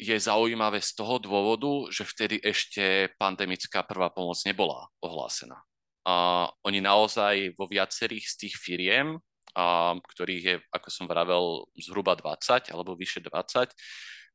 je 0.01 0.17
zaujímavé 0.17 0.81
z 0.81 0.97
toho 0.97 1.21
dôvodu, 1.21 1.93
že 1.93 2.01
vtedy 2.01 2.41
ešte 2.41 3.13
pandemická 3.21 3.85
prvá 3.85 4.09
pomoc 4.09 4.41
nebola 4.49 4.89
ohlásená. 4.97 5.61
A 6.01 6.49
oni 6.65 6.81
naozaj 6.81 7.53
vo 7.53 7.69
viacerých 7.69 8.25
z 8.25 8.35
tých 8.45 8.55
firiem, 8.57 9.21
a, 9.53 9.93
ktorých 9.93 10.43
je, 10.43 10.55
ako 10.73 10.89
som 10.89 11.05
vravel, 11.05 11.69
zhruba 11.77 12.17
20 12.17 12.73
alebo 12.73 12.97
vyše 12.97 13.21
20, 13.21 13.69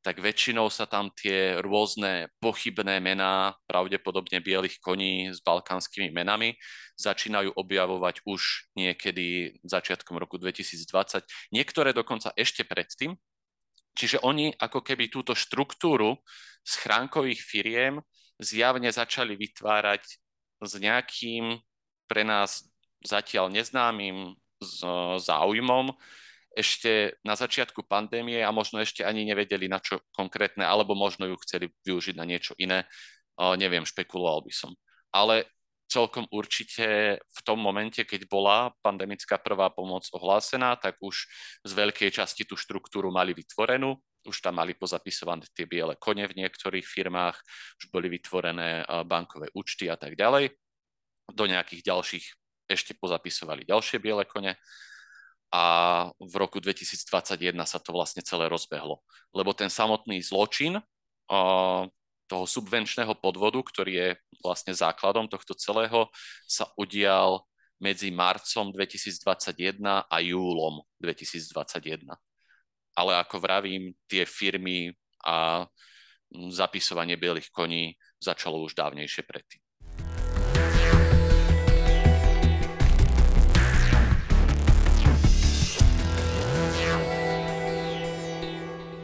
tak 0.06 0.22
väčšinou 0.22 0.70
sa 0.70 0.86
tam 0.86 1.10
tie 1.10 1.58
rôzne 1.58 2.30
pochybné 2.38 3.02
mená, 3.02 3.58
pravdepodobne 3.66 4.38
bielých 4.38 4.78
koní 4.78 5.34
s 5.34 5.42
balkánskymi 5.42 6.14
menami, 6.14 6.54
začínajú 6.94 7.58
objavovať 7.58 8.22
už 8.22 8.70
niekedy 8.78 9.58
začiatkom 9.66 10.14
roku 10.14 10.38
2020. 10.38 11.26
Niektoré 11.50 11.90
dokonca 11.90 12.30
ešte 12.38 12.62
predtým, 12.62 13.18
Čiže 13.96 14.20
oni 14.20 14.52
ako 14.52 14.84
keby 14.84 15.08
túto 15.08 15.32
štruktúru 15.32 16.20
schránkových 16.62 17.40
firiem 17.40 18.04
zjavne 18.36 18.92
začali 18.92 19.32
vytvárať 19.40 20.04
s 20.60 20.72
nejakým 20.76 21.56
pre 22.04 22.22
nás 22.22 22.68
zatiaľ 23.00 23.48
neznámym 23.48 24.36
záujmom 25.20 25.96
ešte 26.56 27.20
na 27.20 27.36
začiatku 27.36 27.84
pandémie 27.84 28.40
a 28.40 28.48
možno 28.48 28.80
ešte 28.80 29.04
ani 29.04 29.28
nevedeli 29.28 29.68
na 29.68 29.76
čo 29.76 30.00
konkrétne, 30.16 30.64
alebo 30.64 30.96
možno 30.96 31.28
ju 31.28 31.36
chceli 31.44 31.68
využiť 31.84 32.16
na 32.16 32.24
niečo 32.24 32.56
iné. 32.56 32.88
Neviem, 33.36 33.84
špekuloval 33.84 34.40
by 34.40 34.52
som. 34.52 34.72
Ale 35.12 35.44
celkom 35.96 36.28
určite 36.28 37.16
v 37.16 37.40
tom 37.40 37.56
momente, 37.56 38.04
keď 38.04 38.28
bola 38.28 38.68
pandemická 38.84 39.40
prvá 39.40 39.72
pomoc 39.72 40.04
ohlásená, 40.12 40.76
tak 40.76 41.00
už 41.00 41.24
z 41.64 41.72
veľkej 41.72 42.12
časti 42.12 42.44
tú 42.44 42.52
štruktúru 42.52 43.08
mali 43.08 43.32
vytvorenú, 43.32 43.96
už 44.28 44.44
tam 44.44 44.60
mali 44.60 44.76
pozapisované 44.76 45.48
tie 45.56 45.64
biele 45.64 45.96
kone 45.96 46.28
v 46.28 46.36
niektorých 46.36 46.84
firmách, 46.84 47.40
už 47.80 47.88
boli 47.88 48.12
vytvorené 48.12 48.84
bankové 49.08 49.48
účty 49.56 49.88
a 49.88 49.96
tak 49.96 50.20
ďalej. 50.20 50.52
Do 51.32 51.48
nejakých 51.48 51.80
ďalších 51.88 52.26
ešte 52.68 52.92
pozapisovali 52.98 53.64
ďalšie 53.64 53.96
biele 53.96 54.28
kone 54.28 54.58
a 55.54 55.64
v 56.18 56.34
roku 56.36 56.58
2021 56.60 57.56
sa 57.64 57.78
to 57.80 57.94
vlastne 57.94 58.20
celé 58.20 58.50
rozbehlo. 58.50 59.00
Lebo 59.32 59.54
ten 59.56 59.72
samotný 59.72 60.20
zločin 60.20 60.76
toho 62.26 62.44
subvenčného 62.46 63.14
podvodu, 63.18 63.58
ktorý 63.62 63.92
je 63.94 64.08
vlastne 64.42 64.74
základom 64.74 65.26
tohto 65.26 65.54
celého, 65.54 66.10
sa 66.46 66.70
udial 66.78 67.42
medzi 67.82 68.08
marcom 68.14 68.72
2021 68.72 70.06
a 70.06 70.16
júlom 70.22 70.82
2021. 71.02 72.06
Ale 72.96 73.12
ako 73.20 73.36
vravím, 73.42 73.92
tie 74.08 74.24
firmy 74.24 74.94
a 75.26 75.68
zapisovanie 76.50 77.18
bielých 77.20 77.52
koní 77.52 77.94
začalo 78.16 78.62
už 78.64 78.74
dávnejšie 78.74 79.22
predtým. 79.22 79.65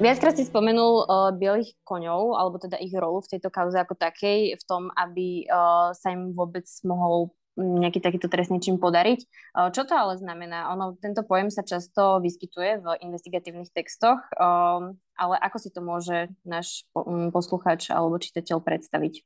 Viackrát 0.03 0.35
si 0.35 0.43
spomenul 0.43 1.07
uh, 1.07 1.31
bielých 1.31 1.79
koňov, 1.87 2.35
alebo 2.35 2.59
teda 2.59 2.75
ich 2.83 2.91
rolu 2.91 3.23
v 3.23 3.39
tejto 3.39 3.55
kauze 3.55 3.79
ako 3.79 3.95
takej, 3.95 4.59
v 4.59 4.65
tom, 4.67 4.91
aby 4.99 5.47
uh, 5.47 5.95
sa 5.95 6.11
im 6.11 6.35
vôbec 6.35 6.67
mohol 6.83 7.31
nejaký 7.55 8.03
takýto 8.03 8.27
trestný 8.27 8.59
čin 8.59 8.83
podariť. 8.83 9.23
Uh, 9.55 9.71
čo 9.71 9.87
to 9.87 9.95
ale 9.95 10.19
znamená? 10.19 10.75
Ono, 10.75 10.99
tento 10.99 11.23
pojem 11.23 11.55
sa 11.55 11.63
často 11.63 12.19
vyskytuje 12.19 12.83
v 12.83 12.87
investigatívnych 12.99 13.71
textoch, 13.71 14.19
ale 15.15 15.35
ako 15.39 15.57
si 15.63 15.71
to 15.71 15.79
môže 15.79 16.35
náš 16.43 16.83
um, 16.99 17.31
posluchač 17.31 17.95
alebo 17.95 18.19
čitateľ 18.19 18.59
predstaviť? 18.59 19.23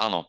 Áno, 0.00 0.26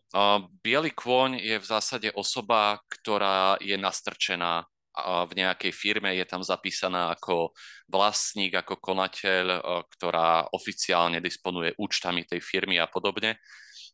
biely 0.59 0.91
kôň 0.91 1.39
je 1.39 1.55
v 1.57 1.65
zásade 1.65 2.11
osoba, 2.13 2.83
ktorá 2.85 3.57
je 3.63 3.79
nastrčená 3.79 4.67
v 5.03 5.31
nejakej 5.35 5.71
firme, 5.75 6.15
je 6.15 6.23
tam 6.23 6.39
zapísaná 6.39 7.11
ako 7.11 7.51
vlastník, 7.91 8.55
ako 8.55 8.79
konateľ, 8.79 9.45
e, 9.51 9.59
ktorá 9.91 10.47
oficiálne 10.55 11.19
disponuje 11.19 11.75
účtami 11.75 12.23
tej 12.23 12.39
firmy 12.39 12.79
a 12.79 12.87
podobne, 12.87 13.35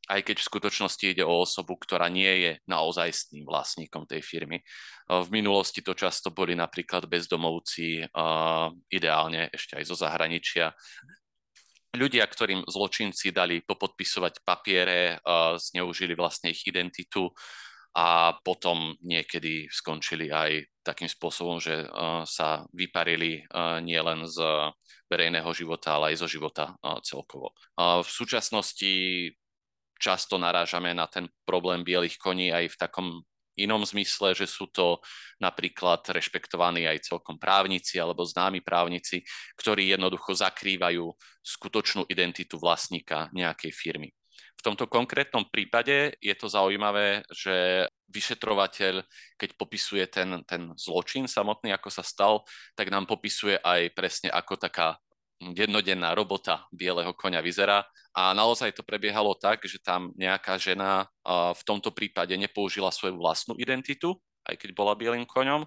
aj 0.10 0.22
keď 0.22 0.36
v 0.38 0.50
skutočnosti 0.50 1.05
ide 1.05 1.24
o 1.25 1.41
osobu, 1.41 1.77
ktorá 1.81 2.05
nie 2.10 2.29
je 2.46 2.51
naozajstným 2.70 3.46
vlastníkom 3.50 4.05
tej 4.05 4.22
firmy. 4.22 4.62
E, 4.62 4.63
v 5.10 5.29
minulosti 5.34 5.81
to 5.81 5.98
často 5.98 6.29
boli 6.29 6.53
napríklad 6.53 7.10
bezdomovci, 7.10 8.05
e, 8.05 8.08
ideálne 8.93 9.50
ešte 9.50 9.81
aj 9.81 9.84
zo 9.89 9.96
zahraničia, 9.98 10.70
ľudia, 11.91 12.24
ktorým 12.24 12.63
zločinci 12.72 13.36
dali 13.36 13.60
popodpisovať 13.60 14.48
papiere, 14.48 15.20
zneužili 15.60 16.15
vlastne 16.15 16.48
ich 16.55 16.63
identitu, 16.63 17.27
a 17.91 18.39
potom 18.39 18.95
niekedy 19.03 19.67
skončili 19.67 20.31
aj 20.31 20.67
takým 20.81 21.12
spôsobom, 21.12 21.60
že 21.60 21.83
uh, 21.83 22.24
sa 22.24 22.63
vyparili 22.71 23.43
uh, 23.51 23.83
nielen 23.83 24.25
z 24.25 24.39
verejného 25.12 25.51
života, 25.51 26.00
ale 26.00 26.15
aj 26.15 26.24
zo 26.24 26.27
života 26.31 26.71
celkovo. 27.03 27.51
V 27.75 28.07
súčasnosti 28.07 29.27
často 30.00 30.39
narážame 30.39 30.95
na 30.95 31.03
ten 31.12 31.27
problém 31.43 31.83
bielých 31.83 32.15
koní 32.15 32.48
aj 32.48 32.71
v 32.71 32.79
takom 32.79 33.07
inom 33.60 33.83
zmysle, 33.83 34.31
že 34.31 34.48
sú 34.48 34.71
to 34.71 35.03
napríklad 35.43 36.07
rešpektovaní 36.07 36.88
aj 36.88 37.12
celkom 37.12 37.36
právnici 37.36 38.00
alebo 38.00 38.24
známi 38.24 38.63
právnici, 38.63 39.21
ktorí 39.60 39.91
jednoducho 39.91 40.31
zakrývajú 40.31 41.12
skutočnú 41.43 42.07
identitu 42.07 42.55
vlastníka 42.55 43.27
nejakej 43.36 43.71
firmy. 43.75 44.10
V 44.62 44.70
tomto 44.70 44.86
konkrétnom 44.86 45.50
prípade 45.50 46.13
je 46.22 46.36
to 46.38 46.46
zaujímavé, 46.46 47.25
že 47.34 47.89
vyšetrovateľ, 48.13 49.01
keď 49.34 49.50
popisuje 49.58 50.06
ten, 50.06 50.46
ten 50.46 50.70
zločin 50.77 51.25
samotný, 51.25 51.74
ako 51.74 51.89
sa 51.89 52.06
stal, 52.06 52.46
tak 52.77 52.94
nám 52.94 53.10
popisuje 53.10 53.58
aj 53.58 53.89
presne, 53.98 54.30
ako 54.30 54.62
taká 54.62 55.01
jednodenná 55.41 56.13
robota 56.13 56.70
bieleho 56.70 57.10
koňa 57.18 57.41
vyzerá. 57.41 57.82
A 58.13 58.38
naozaj 58.38 58.77
to 58.77 58.86
prebiehalo 58.86 59.34
tak, 59.34 59.65
že 59.65 59.82
tam 59.82 60.13
nejaká 60.13 60.62
žena 60.62 61.10
v 61.58 61.62
tomto 61.65 61.89
prípade 61.89 62.38
nepoužila 62.38 62.94
svoju 62.94 63.18
vlastnú 63.18 63.58
identitu, 63.58 64.13
aj 64.46 64.62
keď 64.62 64.77
bola 64.77 64.94
bielým 64.94 65.25
koňom, 65.25 65.65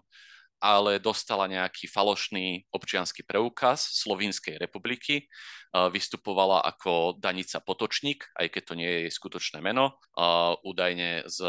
ale 0.65 0.97
dostala 0.97 1.45
nejaký 1.45 1.85
falošný 1.93 2.65
občianský 2.73 3.21
preukaz 3.29 3.85
Slovinskej 4.01 4.57
republiky, 4.57 5.29
vystupovala 5.75 6.65
ako 6.65 7.21
Danica 7.21 7.61
Potočník, 7.61 8.25
aj 8.41 8.49
keď 8.49 8.63
to 8.65 8.75
nie 8.79 8.89
je 8.89 9.01
jej 9.05 9.13
skutočné 9.13 9.61
meno, 9.61 10.01
údajne 10.65 11.29
z, 11.29 11.45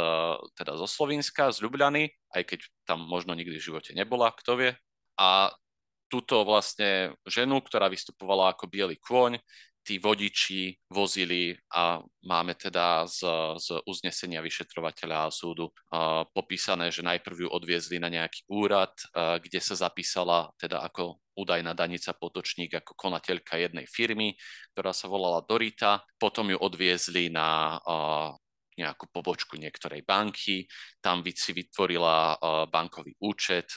teda 0.60 0.76
zo 0.76 0.84
Slovenska, 0.90 1.56
z 1.56 1.64
Ljubljany, 1.64 2.12
aj 2.36 2.44
keď 2.44 2.60
tam 2.84 3.08
možno 3.08 3.32
nikdy 3.32 3.56
v 3.56 3.68
živote 3.72 3.96
nebola, 3.96 4.36
kto 4.36 4.60
vie. 4.60 4.72
A 5.16 5.56
túto 6.12 6.44
vlastne 6.44 7.16
ženu, 7.24 7.64
ktorá 7.64 7.88
vystupovala 7.88 8.52
ako 8.52 8.68
biely 8.68 9.00
kôň, 9.00 9.40
tí 9.86 10.01
vodiči 10.01 10.74
vozili 10.89 11.54
a 11.70 12.01
máme 12.25 12.58
teda 12.58 13.06
z, 13.06 13.22
z 13.62 13.68
uznesenia 13.86 14.42
vyšetrovateľa 14.42 15.30
a 15.30 15.34
súdu 15.34 15.70
uh, 15.70 16.25
popísané, 16.34 16.89
že 16.89 17.06
najprv 17.06 17.46
ju 17.46 17.50
odviezli 17.54 18.01
na 18.01 18.10
nejaký 18.10 18.50
úrad, 18.50 18.98
uh, 19.13 19.38
kde 19.38 19.62
sa 19.62 19.77
zapísala 19.77 20.50
teda 20.58 20.82
ako 20.82 21.22
údajná 21.38 21.77
Danica 21.77 22.15
Potočník 22.18 22.74
ako 22.82 22.98
konateľka 22.98 23.62
jednej 23.62 23.86
firmy, 23.86 24.34
ktorá 24.74 24.96
sa 24.96 25.12
volala 25.12 25.44
Dorita. 25.44 26.01
Potom 26.15 26.50
ju 26.50 26.58
odviezli 26.58 27.27
na 27.27 27.77
nejakú 28.75 29.08
pobočku 29.08 29.55
niektorej 29.55 30.03
banky, 30.03 30.67
tam 31.00 31.24
si 31.24 31.55
vytvorila 31.55 32.36
bankový 32.67 33.15
účet 33.24 33.72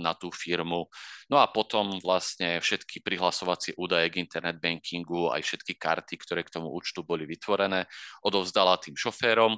na 0.00 0.16
tú 0.16 0.32
firmu. 0.32 0.88
No 1.28 1.36
a 1.36 1.52
potom 1.52 2.00
vlastne 2.00 2.56
všetky 2.56 3.04
prihlasovacie 3.04 3.76
údaje 3.76 4.08
k 4.08 4.24
internet 4.24 4.56
bankingu, 4.56 5.28
aj 5.28 5.44
všetky 5.44 5.76
karty, 5.76 6.16
ktoré 6.16 6.40
k 6.48 6.56
tomu 6.56 6.72
účtu 6.72 7.04
boli 7.04 7.28
vytvorené, 7.28 7.84
odovzdala 8.24 8.80
tým 8.80 8.96
šoférom 8.96 9.52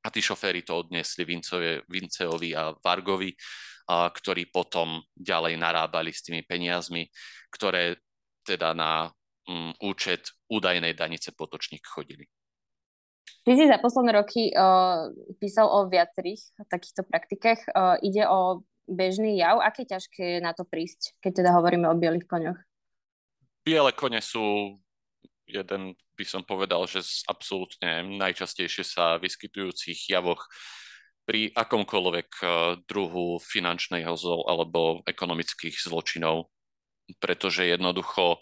a 0.00 0.08
tí 0.08 0.20
šoféry 0.24 0.64
to 0.64 0.80
odniesli 0.80 1.28
Vinceovi 1.84 2.56
a 2.56 2.72
Vargovi, 2.80 3.32
a, 3.88 4.08
ktorí 4.08 4.48
potom 4.48 5.00
ďalej 5.12 5.60
narábali 5.60 6.08
s 6.12 6.24
tými 6.24 6.40
peniazmi, 6.44 7.04
ktoré 7.52 8.00
teda 8.40 8.72
na 8.72 9.12
um, 9.44 9.76
účet 9.84 10.32
údajnej 10.48 10.96
Danice 10.96 11.36
Potočník 11.36 11.84
chodili. 11.84 12.24
Ty 13.44 13.50
si 13.56 13.64
za 13.64 13.80
posledné 13.80 14.12
roky 14.12 14.52
uh, 14.52 15.08
písal 15.40 15.66
o 15.68 15.88
viacerých 15.88 16.40
takýchto 16.68 17.02
praktikách. 17.08 17.60
Uh, 17.72 17.96
ide 18.04 18.28
o 18.28 18.62
bežný 18.90 19.38
jav. 19.38 19.62
Aké 19.62 19.86
ťažké 19.86 20.38
je 20.38 20.40
na 20.42 20.52
to 20.52 20.66
prísť, 20.66 21.16
keď 21.24 21.44
teda 21.44 21.50
hovoríme 21.56 21.86
o 21.88 21.96
bielých 21.96 22.26
koňoch? 22.26 22.60
Biele 23.64 23.92
kone 23.94 24.18
sú 24.20 24.76
jeden, 25.50 25.98
by 26.14 26.24
som 26.24 26.42
povedal, 26.46 26.86
že 26.86 27.02
z 27.02 27.26
absolútne 27.26 28.06
najčastejšie 28.18 28.86
sa 28.86 29.18
vyskytujúcich 29.18 30.10
javoch 30.10 30.46
pri 31.26 31.50
akomkoľvek 31.54 32.30
eh, 32.42 32.50
druhu 32.86 33.38
finančného 33.38 34.14
zlo 34.18 34.46
alebo 34.46 35.02
ekonomických 35.06 35.78
zločinov, 35.78 36.50
pretože 37.18 37.66
jednoducho 37.66 38.38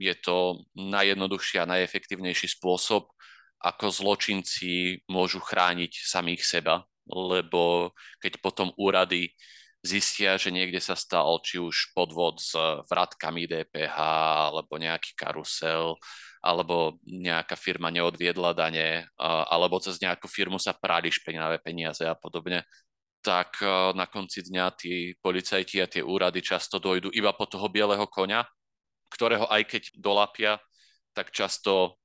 je 0.00 0.14
to 0.24 0.64
najjednoduchší 0.72 1.60
a 1.60 1.68
najefektívnejší 1.68 2.48
spôsob, 2.48 3.12
ako 3.58 3.90
zločinci 3.90 5.02
môžu 5.10 5.42
chrániť 5.42 5.92
samých 6.06 6.42
seba, 6.46 6.86
lebo 7.10 7.90
keď 8.22 8.38
potom 8.38 8.70
úrady 8.78 9.34
zistia, 9.78 10.34
že 10.38 10.50
niekde 10.50 10.82
sa 10.82 10.98
stal 10.98 11.38
či 11.42 11.62
už 11.62 11.94
podvod 11.94 12.42
s 12.42 12.54
vratkami 12.90 13.46
DPH, 13.46 13.96
alebo 14.50 14.74
nejaký 14.74 15.14
karusel, 15.14 15.94
alebo 16.42 16.98
nejaká 17.06 17.54
firma 17.54 17.90
neodviedla 17.90 18.54
dane, 18.54 19.06
alebo 19.18 19.78
cez 19.78 20.02
nejakú 20.02 20.26
firmu 20.26 20.58
sa 20.58 20.74
prali 20.74 21.10
špinavé 21.10 21.62
peniaze 21.62 22.02
a 22.02 22.18
podobne, 22.18 22.66
tak 23.22 23.58
na 23.94 24.06
konci 24.06 24.46
dňa 24.46 24.66
tí 24.78 25.14
policajti 25.18 25.82
a 25.82 25.90
tie 25.90 26.02
úrady 26.02 26.42
často 26.42 26.78
dojdú 26.78 27.10
iba 27.14 27.34
po 27.34 27.46
toho 27.50 27.66
bieleho 27.66 28.06
koňa, 28.06 28.46
ktorého 29.10 29.46
aj 29.50 29.62
keď 29.66 29.82
dolapia, 29.98 30.52
tak 31.14 31.34
často 31.34 31.98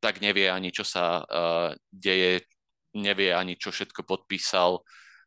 tak 0.00 0.24
nevie 0.24 0.48
ani, 0.48 0.72
čo 0.72 0.82
sa 0.82 1.20
uh, 1.22 1.76
deje, 1.92 2.48
nevie 2.96 3.30
ani, 3.36 3.60
čo 3.60 3.70
všetko 3.70 4.02
podpísal, 4.02 4.80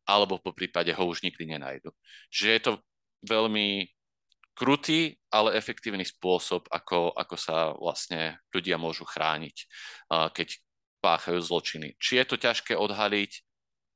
alebo 0.04 0.42
po 0.42 0.52
prípade 0.52 0.92
ho 0.92 1.04
už 1.08 1.24
nikdy 1.24 1.48
nenajdu. 1.56 1.94
Čiže 2.28 2.50
je 2.50 2.62
to 2.62 2.74
veľmi 3.24 3.88
krutý, 4.54 5.16
ale 5.34 5.56
efektívny 5.58 6.06
spôsob, 6.06 6.68
ako, 6.70 7.16
ako 7.16 7.36
sa 7.40 7.72
vlastne 7.74 8.38
ľudia 8.54 8.78
môžu 8.78 9.08
chrániť, 9.08 9.58
keď 10.12 10.48
páchajú 11.02 11.40
zločiny. 11.42 11.96
Či 11.98 12.22
je 12.22 12.26
to 12.28 12.36
ťažké 12.38 12.74
odhaliť, 12.78 13.32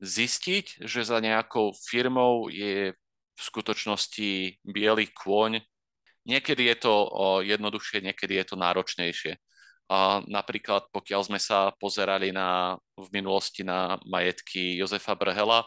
zistiť, 0.02 0.86
že 0.86 1.02
za 1.06 1.20
nejakou 1.20 1.74
firmou 1.76 2.50
je 2.50 2.94
v 3.38 3.42
skutočnosti 3.42 4.62
biely 4.66 5.06
kôň. 5.14 5.62
Niekedy 6.26 6.74
je 6.74 6.78
to 6.82 6.94
jednoduchšie, 7.46 8.02
niekedy 8.02 8.42
je 8.42 8.46
to 8.48 8.56
náročnejšie. 8.58 9.38
A 9.88 10.20
napríklad, 10.28 10.92
pokiaľ 10.92 11.22
sme 11.32 11.40
sa 11.40 11.72
pozerali 11.80 12.36
na, 12.36 12.76
v 13.00 13.08
minulosti 13.16 13.64
na 13.64 13.96
majetky 14.04 14.76
Jozefa 14.76 15.16
Brhela, 15.16 15.64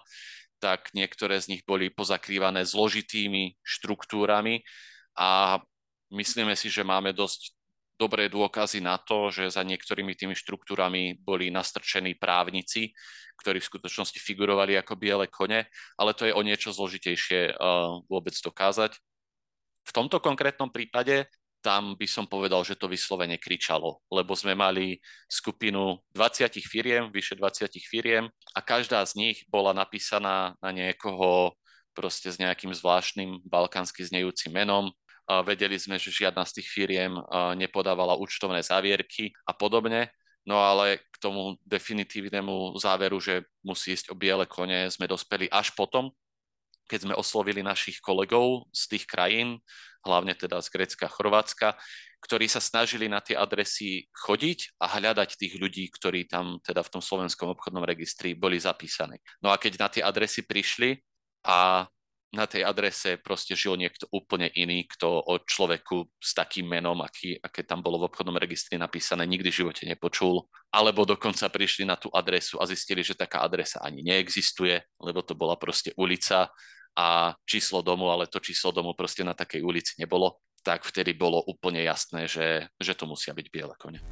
tak 0.61 0.93
niektoré 0.93 1.41
z 1.41 1.57
nich 1.57 1.63
boli 1.65 1.89
pozakrývané 1.89 2.69
zložitými 2.69 3.57
štruktúrami 3.65 4.61
a 5.17 5.57
myslíme 6.13 6.53
si, 6.53 6.69
že 6.69 6.85
máme 6.85 7.17
dosť 7.17 7.57
dobré 8.01 8.33
dôkazy 8.33 8.81
na 8.81 8.97
to, 8.97 9.29
že 9.29 9.57
za 9.57 9.61
niektorými 9.61 10.17
tými 10.17 10.33
štruktúrami 10.33 11.21
boli 11.21 11.53
nastrčení 11.53 12.17
právnici, 12.17 12.97
ktorí 13.41 13.61
v 13.61 13.71
skutočnosti 13.73 14.17
figurovali 14.17 14.81
ako 14.81 14.97
biele 14.97 15.29
kone, 15.29 15.69
ale 16.01 16.17
to 16.17 16.25
je 16.25 16.33
o 16.33 16.41
niečo 16.41 16.73
zložitejšie 16.73 17.57
uh, 17.57 18.01
vôbec 18.09 18.33
dokázať. 18.33 18.97
V 19.85 19.93
tomto 19.93 20.21
konkrétnom 20.21 20.73
prípade 20.73 21.29
tam 21.61 21.93
by 21.95 22.09
som 22.09 22.25
povedal, 22.25 22.65
že 22.65 22.77
to 22.77 22.89
vyslovene 22.89 23.37
kričalo, 23.37 24.01
lebo 24.09 24.33
sme 24.33 24.57
mali 24.57 24.97
skupinu 25.29 26.01
20 26.17 26.49
firiem, 26.65 27.13
vyše 27.13 27.37
20 27.37 27.69
firiem 27.85 28.29
a 28.57 28.61
každá 28.65 29.05
z 29.05 29.17
nich 29.21 29.39
bola 29.49 29.77
napísaná 29.77 30.57
na 30.59 30.71
niekoho 30.73 31.53
proste 31.93 32.33
s 32.33 32.41
nejakým 32.41 32.73
zvláštnym 32.73 33.45
balkánsky 33.45 34.01
znejúcim 34.05 34.57
menom. 34.57 34.89
A 35.31 35.47
vedeli 35.47 35.79
sme, 35.79 35.95
že 35.95 36.11
žiadna 36.11 36.43
z 36.43 36.59
tých 36.59 36.69
firiem 36.75 37.15
nepodávala 37.55 38.19
účtovné 38.19 38.67
závierky 38.67 39.31
a 39.47 39.55
podobne. 39.55 40.11
No 40.43 40.59
ale 40.59 40.99
k 41.13 41.17
tomu 41.21 41.61
definitívnemu 41.69 42.75
záveru, 42.81 43.21
že 43.21 43.47
musí 43.63 43.95
ísť 43.95 44.11
o 44.11 44.19
biele 44.19 44.49
kone, 44.49 44.91
sme 44.91 45.07
dospeli 45.07 45.47
až 45.53 45.71
potom, 45.77 46.11
keď 46.91 47.07
sme 47.07 47.15
oslovili 47.15 47.63
našich 47.63 48.03
kolegov 48.03 48.67
z 48.75 48.83
tých 48.91 49.05
krajín, 49.07 49.63
hlavne 50.03 50.35
teda 50.35 50.59
z 50.59 50.69
Grécka 50.75 51.07
a 51.07 51.13
Chorvátska, 51.13 51.79
ktorí 52.21 52.51
sa 52.51 52.59
snažili 52.59 53.07
na 53.07 53.23
tie 53.23 53.39
adresy 53.39 54.11
chodiť 54.13 54.77
a 54.83 54.91
hľadať 54.99 55.39
tých 55.39 55.55
ľudí, 55.57 55.89
ktorí 55.95 56.27
tam 56.27 56.59
teda 56.61 56.83
v 56.83 56.93
tom 56.99 57.03
slovenskom 57.05 57.55
obchodnom 57.55 57.87
registri 57.87 58.35
boli 58.35 58.59
zapísaní. 58.59 59.23
No 59.39 59.55
a 59.55 59.57
keď 59.57 59.73
na 59.79 59.89
tie 59.89 60.03
adresy 60.03 60.45
prišli 60.45 61.01
a 61.47 61.89
na 62.31 62.47
tej 62.47 62.63
adrese 62.63 63.19
proste 63.19 63.59
žil 63.59 63.75
niekto 63.75 64.07
úplne 64.15 64.47
iný, 64.55 64.87
kto 64.87 65.19
o 65.19 65.35
človeku 65.43 66.07
s 66.23 66.31
takým 66.31 66.71
menom, 66.71 67.03
aký, 67.03 67.35
aké 67.43 67.67
tam 67.67 67.83
bolo 67.83 67.99
v 67.99 68.07
obchodnom 68.07 68.39
registri 68.39 68.79
napísané, 68.79 69.27
nikdy 69.27 69.51
v 69.51 69.59
živote 69.67 69.83
nepočul. 69.83 70.47
Alebo 70.71 71.03
dokonca 71.03 71.51
prišli 71.51 71.83
na 71.83 71.99
tú 71.99 72.07
adresu 72.15 72.63
a 72.63 72.71
zistili, 72.71 73.03
že 73.03 73.19
taká 73.19 73.43
adresa 73.43 73.83
ani 73.83 74.07
neexistuje, 74.07 74.79
lebo 75.03 75.27
to 75.27 75.35
bola 75.35 75.59
proste 75.59 75.91
ulica 75.99 76.47
a 77.01 77.33
číslo 77.49 77.81
domu, 77.81 78.13
ale 78.13 78.29
to 78.29 78.45
číslo 78.45 78.77
domu 78.77 78.93
proste 78.93 79.25
na 79.25 79.33
takej 79.33 79.65
ulici 79.65 79.97
nebolo, 79.97 80.45
tak 80.61 80.85
vtedy 80.85 81.17
bolo 81.17 81.41
úplne 81.49 81.81
jasné, 81.81 82.29
že, 82.29 82.69
že 82.77 82.93
to 82.93 83.09
musia 83.09 83.33
byť 83.33 83.47
biele 83.49 83.73
kone. 83.81 84.05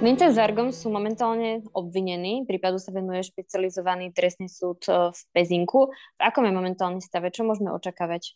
Mince 0.00 0.32
s 0.32 0.40
Vargom 0.40 0.72
sú 0.72 0.88
momentálne 0.88 1.60
obvinení. 1.76 2.48
Prípadu 2.48 2.80
sa 2.80 2.88
venuje 2.88 3.20
špecializovaný 3.20 4.16
trestný 4.16 4.48
súd 4.48 4.80
e, 4.88 5.12
v 5.12 5.20
Pezinku. 5.36 5.92
V 5.92 6.22
akom 6.24 6.48
je 6.48 6.56
momentálny 6.56 7.04
stave? 7.04 7.28
Čo 7.28 7.44
môžeme 7.44 7.68
očakávať? 7.68 8.32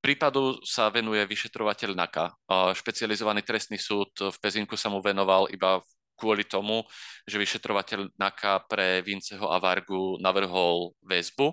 Prípadu 0.00 0.56
sa 0.64 0.88
venuje 0.88 1.20
vyšetrovateľ 1.28 1.92
NAKA. 1.92 2.26
Špecializovaný 2.72 3.44
trestný 3.44 3.76
súd 3.76 4.08
v 4.16 4.36
Pezinku 4.40 4.72
sa 4.72 4.88
mu 4.88 5.04
venoval 5.04 5.52
iba 5.52 5.84
kvôli 6.16 6.48
tomu, 6.48 6.88
že 7.28 7.36
vyšetrovateľ 7.36 8.16
NAKA 8.16 8.64
pre 8.64 9.04
Vinceho 9.04 9.44
a 9.52 9.60
Vargu 9.60 10.16
navrhol 10.20 10.96
väzbu 11.04 11.52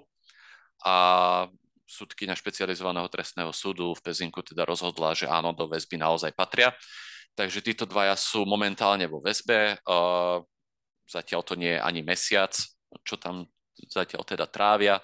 a 0.87 0.95
súdkyňa 1.87 2.35
špecializovaného 2.39 3.07
trestného 3.11 3.51
súdu 3.51 3.91
v 3.95 4.03
Pezinku 4.03 4.39
teda 4.43 4.63
rozhodla, 4.63 5.11
že 5.11 5.27
áno, 5.27 5.51
do 5.51 5.67
väzby 5.67 5.99
naozaj 5.99 6.31
patria. 6.31 6.71
Takže 7.35 7.59
títo 7.59 7.83
dvaja 7.83 8.15
sú 8.15 8.47
momentálne 8.47 9.07
vo 9.11 9.19
väzbe. 9.19 9.79
Zatiaľ 11.07 11.41
to 11.43 11.59
nie 11.59 11.75
je 11.75 11.83
ani 11.83 11.99
mesiac, 12.03 12.55
čo 13.03 13.15
tam 13.19 13.47
zatiaľ 13.91 14.23
teda 14.23 14.47
trávia 14.47 14.99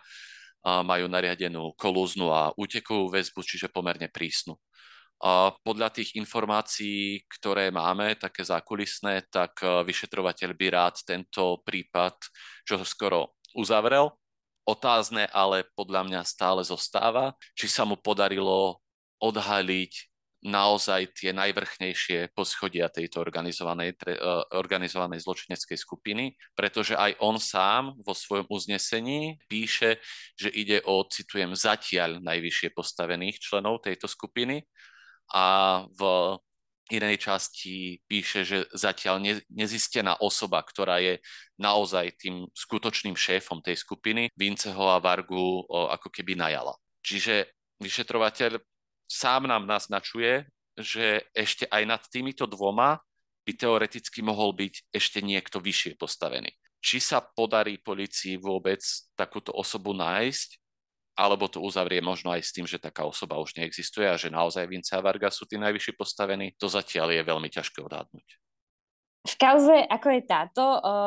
majú 0.64 1.12
nariadenú 1.12 1.76
kolúznu 1.76 2.32
a 2.32 2.56
útekovú 2.56 3.12
väzbu, 3.12 3.44
čiže 3.44 3.68
pomerne 3.68 4.08
prísnu. 4.08 4.56
A 5.24 5.56
podľa 5.64 5.88
tých 5.88 6.20
informácií, 6.20 7.24
ktoré 7.32 7.72
máme, 7.72 8.20
také 8.20 8.44
zákulisné, 8.44 9.32
tak 9.32 9.56
e, 9.64 9.88
vyšetrovateľ 9.88 10.52
by 10.52 10.68
rád 10.68 11.00
tento 11.08 11.64
prípad 11.64 12.20
čo 12.68 12.84
skoro 12.84 13.40
uzavrel. 13.56 14.12
Otázne 14.68 15.32
ale 15.32 15.64
podľa 15.80 16.08
mňa 16.08 16.22
stále 16.28 16.60
zostáva, 16.68 17.36
či 17.56 17.72
sa 17.72 17.88
mu 17.88 17.96
podarilo 17.96 18.84
odhaliť 19.24 20.13
naozaj 20.44 21.16
tie 21.16 21.32
najvrchnejšie 21.32 22.36
poschodia 22.36 22.92
tejto 22.92 23.24
organizovanej, 23.24 23.96
tre, 23.96 24.20
uh, 24.20 24.44
organizovanej 24.60 25.24
zločineckej 25.24 25.80
skupiny, 25.80 26.36
pretože 26.52 27.00
aj 27.00 27.16
on 27.24 27.40
sám 27.40 27.96
vo 28.04 28.12
svojom 28.12 28.52
uznesení 28.52 29.40
píše, 29.48 30.04
že 30.36 30.52
ide 30.52 30.84
o, 30.84 31.08
citujem, 31.08 31.56
zatiaľ 31.56 32.20
najvyššie 32.20 32.76
postavených 32.76 33.40
členov 33.40 33.88
tejto 33.88 34.12
skupiny 34.12 34.68
a 35.32 35.46
v 35.88 36.02
inej 36.92 37.24
časti 37.24 38.04
píše, 38.04 38.44
že 38.44 38.68
zatiaľ 38.76 39.24
ne, 39.24 39.40
nezistená 39.48 40.20
osoba, 40.20 40.60
ktorá 40.60 41.00
je 41.00 41.24
naozaj 41.56 42.20
tým 42.20 42.44
skutočným 42.52 43.16
šéfom 43.16 43.64
tej 43.64 43.80
skupiny, 43.80 44.28
Vinceho 44.36 44.92
a 44.92 45.00
Vargu 45.00 45.64
o, 45.64 45.88
ako 45.88 46.12
keby 46.12 46.36
najala. 46.36 46.76
Čiže 47.00 47.48
vyšetrovateľ 47.80 48.60
sám 49.14 49.46
nám 49.46 49.70
naznačuje, 49.70 50.50
že 50.74 51.22
ešte 51.38 51.70
aj 51.70 51.84
nad 51.86 52.02
týmito 52.10 52.50
dvoma 52.50 52.98
by 53.46 53.52
teoreticky 53.54 54.26
mohol 54.26 54.58
byť 54.58 54.90
ešte 54.90 55.22
niekto 55.22 55.62
vyššie 55.62 56.02
postavený. 56.02 56.50
Či 56.84 56.98
sa 56.98 57.22
podarí 57.22 57.78
policii 57.78 58.42
vôbec 58.42 58.82
takúto 59.14 59.54
osobu 59.54 59.94
nájsť, 59.94 60.58
alebo 61.14 61.46
to 61.46 61.62
uzavrie 61.62 62.02
možno 62.02 62.34
aj 62.34 62.42
s 62.42 62.52
tým, 62.52 62.66
že 62.66 62.82
taká 62.82 63.06
osoba 63.06 63.38
už 63.38 63.54
neexistuje 63.54 64.10
a 64.10 64.18
že 64.18 64.34
naozaj 64.34 64.66
Vince 64.66 64.98
a 64.98 65.04
Varga 65.06 65.30
sú 65.30 65.46
tí 65.46 65.62
najvyšší 65.62 65.94
postavení, 65.94 66.58
to 66.58 66.66
zatiaľ 66.66 67.14
je 67.14 67.22
veľmi 67.22 67.50
ťažké 67.54 67.86
odhadnúť. 67.86 68.43
V 69.24 69.40
kauze, 69.40 69.72
ako 69.88 70.08
je 70.20 70.22
táto, 70.28 70.64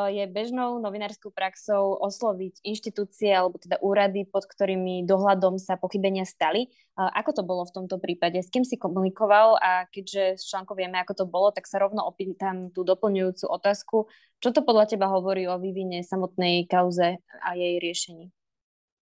je 0.09 0.25
bežnou 0.25 0.81
novinárskou 0.81 1.29
praxou 1.37 2.01
osloviť 2.01 2.65
inštitúcie 2.65 3.29
alebo 3.29 3.61
teda 3.61 3.77
úrady, 3.85 4.25
pod 4.25 4.49
ktorými 4.49 5.05
dohľadom 5.05 5.61
sa 5.61 5.77
pochybenia 5.77 6.25
stali. 6.25 6.73
Ako 6.97 7.37
to 7.37 7.43
bolo 7.45 7.69
v 7.69 7.77
tomto 7.77 8.01
prípade? 8.01 8.41
S 8.41 8.49
kým 8.49 8.65
si 8.65 8.81
komunikoval? 8.81 9.61
A 9.61 9.85
keďže 9.93 10.41
s 10.41 10.49
článkom 10.49 10.81
vieme, 10.81 10.97
ako 10.97 11.13
to 11.13 11.25
bolo, 11.29 11.53
tak 11.53 11.69
sa 11.69 11.77
rovno 11.77 12.09
opýtam 12.09 12.73
tú 12.73 12.89
doplňujúcu 12.89 13.53
otázku. 13.53 14.09
Čo 14.41 14.49
to 14.49 14.65
podľa 14.65 14.97
teba 14.97 15.13
hovorí 15.13 15.45
o 15.45 15.61
vývine 15.61 16.01
samotnej 16.01 16.65
kauze 16.73 17.21
a 17.45 17.53
jej 17.53 17.77
riešení? 17.77 18.33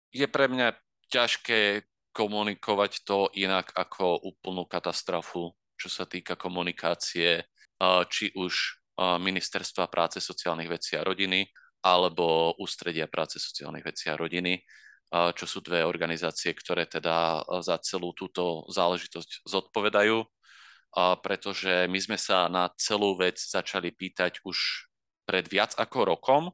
Je 0.09 0.25
pre 0.25 0.49
mňa 0.49 0.73
ťažké 1.13 1.85
komunikovať 2.17 3.05
to 3.05 3.29
inak 3.37 3.77
ako 3.77 4.25
úplnú 4.25 4.65
katastrofu, 4.65 5.53
čo 5.77 5.89
sa 5.93 6.09
týka 6.09 6.33
komunikácie, 6.33 7.45
či 8.09 8.33
už 8.33 8.81
Ministerstva 8.99 9.89
práce, 9.89 10.21
sociálnych 10.21 10.69
vecí 10.69 10.97
a 10.97 11.07
rodiny 11.07 11.49
alebo 11.83 12.55
Ústredia 12.63 13.09
práce, 13.11 13.43
sociálnych 13.43 13.83
vecí 13.83 14.07
a 14.13 14.19
rodiny, 14.19 14.63
čo 15.11 15.45
sú 15.45 15.61
dve 15.61 15.83
organizácie, 15.85 16.55
ktoré 16.55 16.87
teda 16.87 17.43
za 17.61 17.77
celú 17.83 18.15
túto 18.15 18.65
záležitosť 18.71 19.45
zodpovedajú, 19.45 20.25
pretože 21.25 21.89
my 21.89 21.99
sme 21.99 22.19
sa 22.21 22.47
na 22.53 22.71
celú 22.79 23.17
vec 23.19 23.41
začali 23.41 23.91
pýtať 23.93 24.45
už 24.45 24.89
pred 25.27 25.45
viac 25.49 25.75
ako 25.77 25.99
rokom, 26.07 26.45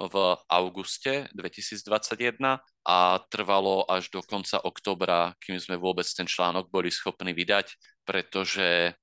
v 0.00 0.16
auguste 0.48 1.28
2021 1.36 2.40
a 2.88 2.98
trvalo 3.28 3.84
až 3.84 4.08
do 4.08 4.24
konca 4.24 4.56
oktobra, 4.64 5.36
kým 5.44 5.60
sme 5.60 5.76
vôbec 5.76 6.08
ten 6.08 6.24
článok 6.24 6.72
boli 6.72 6.88
schopní 6.88 7.36
vydať, 7.36 7.76
pretože 8.08 8.96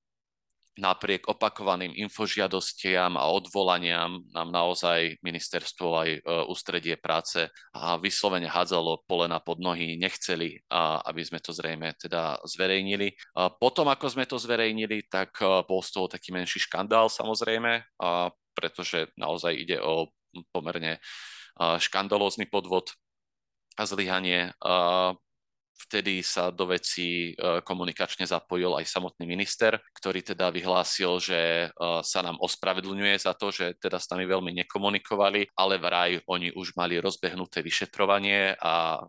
napriek 0.78 1.26
opakovaným 1.26 1.90
infožiadostiam 1.98 3.18
a 3.18 3.26
odvolaniam 3.34 4.22
nám 4.30 4.48
naozaj 4.54 5.18
ministerstvo 5.20 5.86
aj 5.98 6.10
e, 6.14 6.20
ústredie 6.46 6.94
práce 6.94 7.50
a 7.74 7.98
vyslovene 7.98 8.46
hádzalo 8.46 9.02
polena 9.04 9.42
pod 9.42 9.58
nohy, 9.58 9.98
nechceli, 9.98 10.62
aby 11.04 11.22
sme 11.26 11.42
to 11.42 11.50
zrejme 11.50 11.92
teda 11.98 12.38
zverejnili. 12.46 13.18
Potom, 13.58 13.90
ako 13.90 14.06
sme 14.06 14.24
to 14.24 14.38
zverejnili, 14.38 15.10
tak 15.10 15.34
e, 15.42 15.66
bol 15.66 15.82
z 15.82 15.90
toho 15.90 16.06
taký 16.06 16.30
menší 16.30 16.62
škandál 16.62 17.10
samozrejme, 17.10 17.98
pretože 18.54 19.10
naozaj 19.18 19.52
ide 19.58 19.82
o 19.82 20.14
pomerne 20.54 21.02
škandalózny 21.58 22.46
podvod 22.46 22.94
a 23.74 23.82
zlyhanie 23.86 24.54
vtedy 25.78 26.26
sa 26.26 26.50
do 26.50 26.66
veci 26.68 27.32
e, 27.32 27.62
komunikačne 27.62 28.26
zapojil 28.26 28.74
aj 28.74 28.90
samotný 28.90 29.24
minister, 29.24 29.78
ktorý 29.94 30.26
teda 30.26 30.50
vyhlásil, 30.50 31.22
že 31.22 31.40
e, 31.40 31.66
sa 32.02 32.20
nám 32.20 32.36
ospravedlňuje 32.42 33.14
za 33.22 33.32
to, 33.38 33.54
že 33.54 33.78
teda 33.78 34.02
s 34.02 34.10
nami 34.10 34.26
veľmi 34.26 34.50
nekomunikovali, 34.64 35.54
ale 35.54 35.78
vraj 35.78 36.18
oni 36.26 36.50
už 36.52 36.74
mali 36.74 36.98
rozbehnuté 36.98 37.62
vyšetrovanie 37.62 38.58
a 38.58 39.00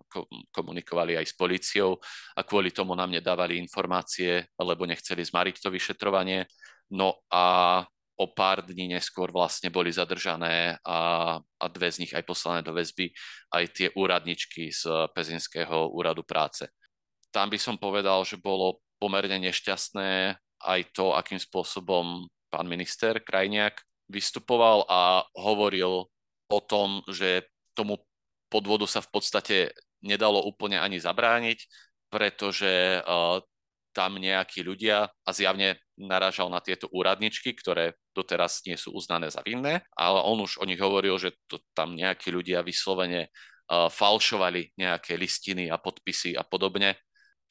komunikovali 0.53 1.17
aj 1.17 1.25
s 1.25 1.34
policiou 1.34 1.97
a 2.38 2.45
kvôli 2.45 2.69
tomu 2.69 2.93
nám 2.93 3.10
nedávali 3.10 3.58
informácie, 3.58 4.45
lebo 4.62 4.86
nechceli 4.86 5.25
zmariť 5.25 5.55
to 5.60 5.69
vyšetrovanie. 5.73 6.45
No 6.93 7.21
a 7.29 7.82
o 8.19 8.27
pár 8.27 8.67
dní 8.67 8.91
neskôr 8.91 9.32
vlastne 9.32 9.71
boli 9.71 9.95
zadržané 9.95 10.75
a, 10.84 10.99
a 11.39 11.65
dve 11.71 11.88
z 11.88 12.03
nich 12.03 12.12
aj 12.12 12.27
poslané 12.27 12.60
do 12.60 12.75
väzby 12.75 13.15
aj 13.55 13.63
tie 13.71 13.88
úradničky 13.95 14.75
z 14.75 15.08
Pezinského 15.15 15.88
úradu 15.95 16.27
práce. 16.27 16.67
Tam 17.32 17.47
by 17.47 17.55
som 17.55 17.79
povedal, 17.79 18.27
že 18.27 18.36
bolo 18.36 18.84
pomerne 18.99 19.39
nešťastné 19.47 20.36
aj 20.60 20.79
to, 20.91 21.15
akým 21.15 21.39
spôsobom 21.39 22.27
pán 22.51 22.67
minister 22.67 23.23
Krajniak 23.23 23.79
vystupoval 24.12 24.84
a 24.91 25.23
hovoril 25.39 26.12
o 26.49 26.60
tom, 26.60 27.05
že 27.08 27.47
tomu 27.71 28.03
podvodu 28.51 28.84
sa 28.89 28.99
v 28.99 29.10
podstate 29.13 29.58
nedalo 30.03 30.43
úplne 30.43 30.82
ani 30.82 30.99
zabrániť, 30.99 31.69
pretože 32.10 32.99
uh, 32.99 33.39
tam 33.93 34.21
nejakí 34.21 34.62
ľudia 34.62 35.10
a 35.10 35.30
zjavne 35.34 35.82
naražal 35.99 36.47
na 36.47 36.63
tieto 36.63 36.88
úradničky, 36.93 37.52
ktoré 37.58 37.97
doteraz 38.15 38.63
nie 38.63 38.80
sú 38.80 38.95
uznané 38.95 39.28
za 39.28 39.43
vinné, 39.43 39.84
ale 39.97 40.19
on 40.23 40.39
už 40.39 40.62
o 40.62 40.67
nich 40.67 40.80
hovoril, 40.80 41.19
že 41.19 41.36
to 41.49 41.60
tam 41.75 41.97
nejakí 41.97 42.32
ľudia 42.32 42.63
vyslovene 42.63 43.28
uh, 43.30 43.91
falšovali 43.91 44.78
nejaké 44.80 45.19
listiny 45.19 45.67
a 45.67 45.82
podpisy 45.82 46.38
a 46.39 46.45
podobne. 46.47 46.95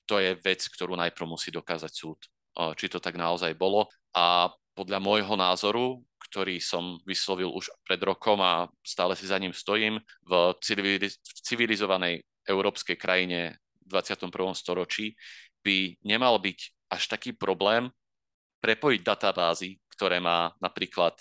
To 0.09 0.16
je 0.16 0.38
vec, 0.40 0.64
ktorú 0.64 0.96
najprv 0.96 1.27
musí 1.29 1.53
dokázať 1.53 1.92
súd, 1.92 2.18
uh, 2.57 2.72
či 2.72 2.88
to 2.88 3.03
tak 3.03 3.20
naozaj 3.20 3.53
bolo. 3.59 3.90
A 4.16 4.48
podľa 4.72 5.03
môjho 5.03 5.35
názoru, 5.35 6.01
ktorý 6.31 6.62
som 6.62 7.03
vyslovil 7.03 7.51
už 7.51 7.72
pred 7.83 7.98
rokom 7.98 8.38
a 8.38 8.70
stále 8.85 9.18
si 9.18 9.27
za 9.27 9.35
ním 9.40 9.51
stojím, 9.51 9.98
v 10.22 10.33
civilizovanej 11.42 12.22
európskej 12.46 12.94
krajine 12.94 13.59
v 13.85 13.96
21. 13.96 14.31
storočí 14.55 15.18
by 15.68 16.00
nemal 16.00 16.40
byť 16.40 16.88
až 16.88 17.12
taký 17.12 17.37
problém 17.37 17.92
prepojiť 18.64 19.04
databázy, 19.04 19.76
ktoré 19.92 20.16
má 20.16 20.57
napríklad 20.64 21.12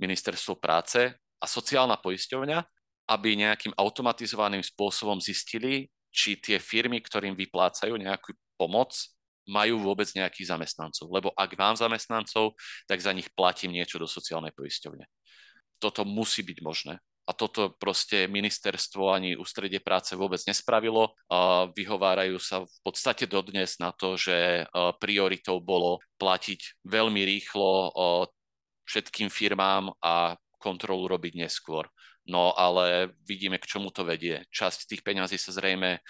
Ministerstvo 0.00 0.56
práce 0.56 1.12
a 1.36 1.46
sociálna 1.46 2.00
poisťovňa, 2.00 2.58
aby 3.12 3.36
nejakým 3.36 3.76
automatizovaným 3.76 4.64
spôsobom 4.64 5.20
zistili, 5.20 5.92
či 6.08 6.40
tie 6.40 6.56
firmy, 6.56 7.04
ktorým 7.04 7.36
vyplácajú 7.36 7.92
nejakú 8.00 8.32
pomoc, 8.56 8.96
majú 9.44 9.76
vôbec 9.84 10.08
nejakých 10.16 10.56
zamestnancov. 10.56 11.12
Lebo 11.12 11.28
ak 11.36 11.52
mám 11.60 11.76
zamestnancov, 11.76 12.56
tak 12.88 13.04
za 13.04 13.12
nich 13.12 13.28
platím 13.36 13.76
niečo 13.76 14.00
do 14.00 14.08
sociálnej 14.08 14.56
poisťovne. 14.56 15.04
Toto 15.76 16.08
musí 16.08 16.40
byť 16.40 16.58
možné 16.64 16.96
a 17.24 17.32
toto 17.32 17.72
proste 17.80 18.28
ministerstvo 18.28 19.08
ani 19.08 19.32
ústredie 19.32 19.80
práce 19.80 20.12
vôbec 20.12 20.44
nespravilo. 20.44 21.16
Vyhovárajú 21.72 22.36
sa 22.36 22.68
v 22.68 22.78
podstate 22.84 23.24
dodnes 23.24 23.80
na 23.80 23.96
to, 23.96 24.20
že 24.20 24.68
prioritou 25.00 25.56
bolo 25.64 26.04
platiť 26.20 26.84
veľmi 26.84 27.24
rýchlo 27.24 27.96
všetkým 28.84 29.32
firmám 29.32 29.96
a 30.04 30.36
kontrolu 30.60 31.08
robiť 31.08 31.40
neskôr. 31.40 31.88
No 32.28 32.52
ale 32.56 33.16
vidíme, 33.24 33.56
k 33.56 33.68
čomu 33.68 33.88
to 33.88 34.04
vedie. 34.04 34.44
Časť 34.52 34.88
tých 34.88 35.00
peňazí 35.04 35.40
sa 35.40 35.52
zrejme 35.56 36.04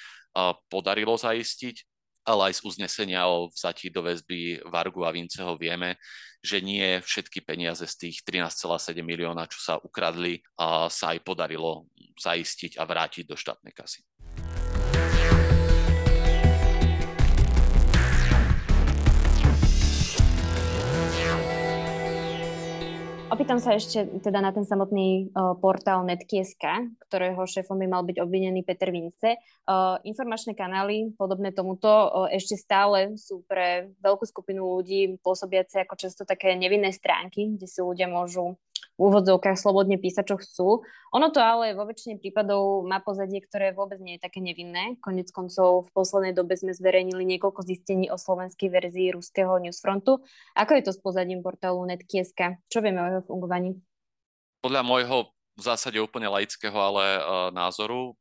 podarilo 0.67 1.15
zaistiť, 1.15 1.94
ale 2.25 2.51
aj 2.51 2.59
z 2.59 2.61
uznesenia 2.65 3.29
o 3.29 3.53
vzatí 3.53 3.93
do 3.93 4.01
väzby 4.01 4.65
Vargu 4.67 5.05
a 5.05 5.13
Vinceho 5.13 5.55
vieme, 5.61 6.01
že 6.45 6.61
nie 6.61 7.01
všetky 7.01 7.41
peniaze 7.41 7.85
z 7.89 8.09
tých 8.09 8.25
13,7 8.25 9.01
milióna, 9.01 9.49
čo 9.49 9.61
sa 9.61 9.75
ukradli, 9.81 10.45
sa 10.89 11.17
aj 11.17 11.25
podarilo 11.25 11.89
zaistiť 12.21 12.77
a 12.81 12.85
vrátiť 12.85 13.25
do 13.25 13.37
štátnej 13.37 13.73
kasy. 13.73 14.05
Opýtam 23.35 23.59
sa 23.59 23.75
ešte 23.75 24.07
teda 24.23 24.39
na 24.39 24.55
ten 24.55 24.63
samotný 24.63 25.35
uh, 25.35 25.59
portál 25.59 26.07
Netkies.sk, 26.07 26.87
ktorého 27.11 27.43
šéfom 27.43 27.75
by 27.75 27.91
mal 27.91 28.07
byť 28.07 28.23
obvinený 28.23 28.63
Peter 28.63 28.95
Vince. 28.95 29.43
Uh, 29.67 29.99
informačné 30.07 30.55
kanály 30.55 31.11
podobné 31.19 31.51
tomuto 31.51 31.91
uh, 31.91 32.31
ešte 32.31 32.55
stále 32.55 33.19
sú 33.19 33.43
pre 33.43 33.91
veľkú 33.99 34.23
skupinu 34.23 34.79
ľudí 34.79 35.19
pôsobiace 35.19 35.83
ako 35.83 35.99
často 35.99 36.23
také 36.23 36.55
nevinné 36.55 36.95
stránky, 36.95 37.59
kde 37.59 37.67
si 37.67 37.83
ľudia 37.83 38.07
môžu 38.07 38.55
v 38.95 39.01
úvodzovkách 39.11 39.59
slobodne 39.59 39.99
písať, 39.99 40.25
čo 40.31 40.37
chcú. 40.39 40.69
Ono 41.11 41.29
to 41.35 41.43
ale 41.43 41.75
vo 41.75 41.83
väčšine 41.83 42.23
prípadov 42.23 42.87
má 42.87 43.03
pozadie, 43.03 43.43
ktoré 43.43 43.75
vôbec 43.75 43.99
nie 43.99 44.19
je 44.19 44.23
také 44.23 44.39
nevinné. 44.39 44.99
Konec 45.03 45.35
koncov 45.35 45.91
v 45.91 45.95
poslednej 45.95 46.35
dobe 46.35 46.55
sme 46.55 46.71
zverejnili 46.71 47.27
niekoľko 47.37 47.67
zistení 47.67 48.07
o 48.11 48.19
slovenskej 48.19 48.71
verzii 48.71 49.15
ruského 49.15 49.59
newsfrontu. 49.59 50.23
Ako 50.55 50.79
je 50.79 50.83
to 50.87 50.93
s 50.95 51.03
pozadím 51.03 51.43
portálu 51.43 51.83
Netkieska? 51.83 52.63
Čo 52.71 52.79
vieme 52.87 53.03
o 53.03 53.09
jeho 53.11 53.23
fungovaní? 53.27 53.75
Podľa 54.63 54.83
môjho 54.87 55.35
v 55.55 55.63
zásade 55.63 55.99
úplne 55.99 56.31
laického 56.31 56.75
ale 56.75 57.19
uh, 57.19 57.51
názoru, 57.55 58.19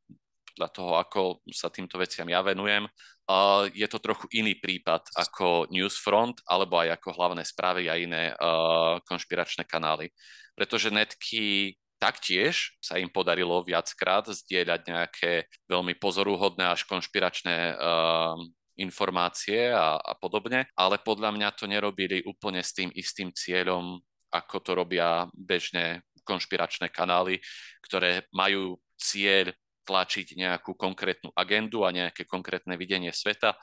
podľa 0.53 0.69
toho, 0.69 0.91
ako 1.01 1.21
sa 1.49 1.73
týmto 1.73 1.97
veciam 1.97 2.29
ja 2.29 2.45
venujem, 2.45 2.85
uh, 2.85 3.65
je 3.73 3.87
to 3.89 3.97
trochu 3.97 4.29
iný 4.37 4.53
prípad 4.61 5.09
ako 5.17 5.67
Newsfront 5.73 6.39
alebo 6.45 6.77
aj 6.77 7.01
ako 7.01 7.09
hlavné 7.17 7.43
správy 7.43 7.89
a 7.89 7.97
iné 7.97 8.31
uh, 8.37 9.01
konšpiračné 9.09 9.65
kanály. 9.65 10.13
Pretože 10.53 10.93
netky 10.93 11.73
taktiež 11.97 12.77
sa 12.77 13.01
im 13.01 13.09
podarilo 13.09 13.63
viackrát 13.65 14.29
zdieľať 14.29 14.81
nejaké 14.85 15.31
veľmi 15.65 15.97
pozoruhodné 15.97 16.69
až 16.69 16.85
konšpiračné 16.85 17.73
uh, 17.73 18.37
informácie 18.77 19.69
a, 19.69 19.97
a 20.01 20.13
podobne, 20.17 20.65
ale 20.73 20.97
podľa 21.01 21.33
mňa 21.33 21.49
to 21.53 21.69
nerobili 21.69 22.25
úplne 22.25 22.61
s 22.61 22.73
tým 22.73 22.89
istým 22.93 23.29
cieľom, 23.29 24.01
ako 24.33 24.55
to 24.59 24.71
robia 24.73 25.29
bežne 25.33 26.01
konšpiračné 26.25 26.89
kanály, 26.89 27.37
ktoré 27.85 28.25
majú 28.33 28.79
cieľ 28.97 29.53
tlačiť 29.83 30.39
nejakú 30.39 30.73
konkrétnu 30.73 31.29
agendu 31.35 31.83
a 31.83 31.93
nejaké 31.93 32.23
konkrétne 32.27 32.75
videnie 32.79 33.11
sveta. 33.11 33.55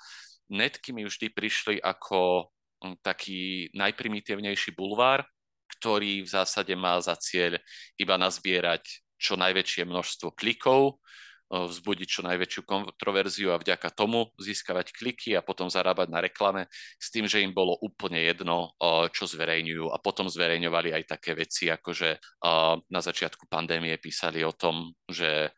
Netky 0.52 0.92
mi 0.92 1.04
vždy 1.04 1.32
prišli 1.32 1.76
ako 1.80 2.48
hm, 2.84 3.00
taký 3.02 3.72
najprimitívnejší 3.74 4.76
bulvár, 4.76 5.24
ktorý 5.80 6.26
v 6.26 6.28
zásade 6.28 6.74
má 6.74 6.98
za 7.00 7.14
cieľ 7.16 7.56
iba 7.96 8.18
nazbierať 8.18 8.84
čo 9.20 9.36
najväčšie 9.36 9.84
množstvo 9.84 10.32
klikov, 10.32 10.98
vzbudiť 11.50 12.08
čo 12.08 12.22
najväčšiu 12.22 12.62
kontroverziu 12.62 13.50
a 13.50 13.58
vďaka 13.58 13.90
tomu 13.90 14.30
získavať 14.38 14.94
kliky 14.94 15.34
a 15.34 15.42
potom 15.42 15.66
zarábať 15.66 16.06
na 16.06 16.22
reklame 16.22 16.70
s 16.94 17.10
tým, 17.10 17.26
že 17.26 17.42
im 17.42 17.50
bolo 17.50 17.74
úplne 17.82 18.22
jedno, 18.22 18.70
čo 19.10 19.26
zverejňujú 19.26 19.90
a 19.90 19.98
potom 19.98 20.30
zverejňovali 20.30 20.94
aj 20.94 21.04
také 21.10 21.34
veci, 21.34 21.66
ako 21.66 21.90
že 21.90 22.22
na 22.86 23.00
začiatku 23.02 23.50
pandémie 23.50 23.98
písali 23.98 24.46
o 24.46 24.54
tom, 24.54 24.94
že 25.10 25.50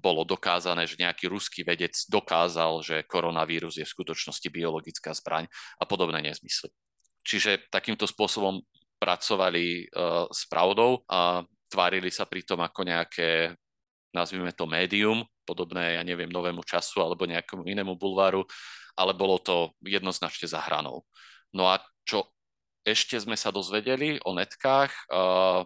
bolo 0.00 0.24
dokázané, 0.24 0.88
že 0.88 0.96
nejaký 0.96 1.28
ruský 1.28 1.60
vedec 1.60 1.92
dokázal, 2.08 2.80
že 2.80 3.04
koronavírus 3.04 3.76
je 3.76 3.84
v 3.84 3.94
skutočnosti 3.94 4.48
biologická 4.48 5.12
zbraň 5.12 5.44
a 5.76 5.84
podobné 5.84 6.24
nezmysly. 6.24 6.72
Čiže 7.20 7.68
takýmto 7.68 8.08
spôsobom 8.08 8.64
pracovali 8.96 9.92
s 10.32 10.48
pravdou 10.48 11.04
a 11.04 11.44
tvárili 11.68 12.08
sa 12.08 12.24
pritom 12.24 12.64
ako 12.64 12.80
nejaké 12.88 13.52
nazvime 14.16 14.56
to 14.56 14.64
médium, 14.64 15.20
podobné, 15.44 16.00
ja 16.00 16.02
neviem, 16.04 16.32
novému 16.32 16.64
času 16.64 17.04
alebo 17.04 17.28
nejakému 17.28 17.68
inému 17.68 17.96
bulváru, 18.00 18.44
ale 18.96 19.12
bolo 19.12 19.36
to 19.40 19.76
jednoznačne 19.84 20.48
za 20.48 20.64
hranou. 20.64 21.04
No 21.52 21.68
a 21.68 21.80
čo 22.08 22.24
ešte 22.84 23.20
sme 23.20 23.36
sa 23.36 23.52
dozvedeli 23.52 24.16
o 24.24 24.32
netkách 24.32 24.90
uh, 25.12 25.60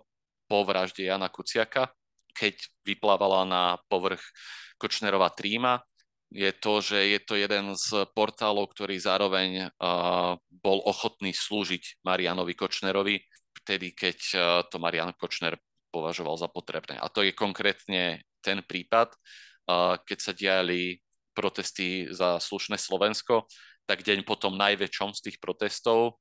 po 0.50 0.58
vražde 0.66 1.06
Jana 1.06 1.30
Kuciaka, 1.30 1.90
keď 2.34 2.58
vyplávala 2.84 3.46
na 3.46 3.62
povrch 3.86 4.24
Kočnerová 4.80 5.30
tríma, 5.30 5.84
je 6.32 6.48
to, 6.48 6.80
že 6.80 6.96
je 7.12 7.20
to 7.20 7.36
jeden 7.36 7.76
z 7.76 8.08
portálov, 8.16 8.72
ktorý 8.72 8.96
zároveň 8.96 9.68
bol 10.48 10.80
ochotný 10.88 11.36
slúžiť 11.36 12.00
Marianovi 12.08 12.56
Kočnerovi, 12.56 13.20
vtedy, 13.62 13.92
keď 13.92 14.18
to 14.72 14.80
Marian 14.80 15.12
Kočner 15.12 15.60
považoval 15.92 16.40
za 16.40 16.48
potrebné. 16.48 16.96
A 16.96 17.12
to 17.12 17.20
je 17.20 17.36
konkrétne 17.36 18.24
ten 18.40 18.58
prípad, 18.64 19.12
keď 20.08 20.18
sa 20.18 20.32
diali 20.32 20.96
protesty 21.36 22.08
za 22.08 22.40
slušné 22.40 22.80
Slovensko, 22.80 23.44
tak 23.84 24.00
deň 24.00 24.24
potom 24.24 24.56
najväčšom 24.56 25.12
z 25.12 25.20
tých 25.28 25.36
protestov 25.36 26.16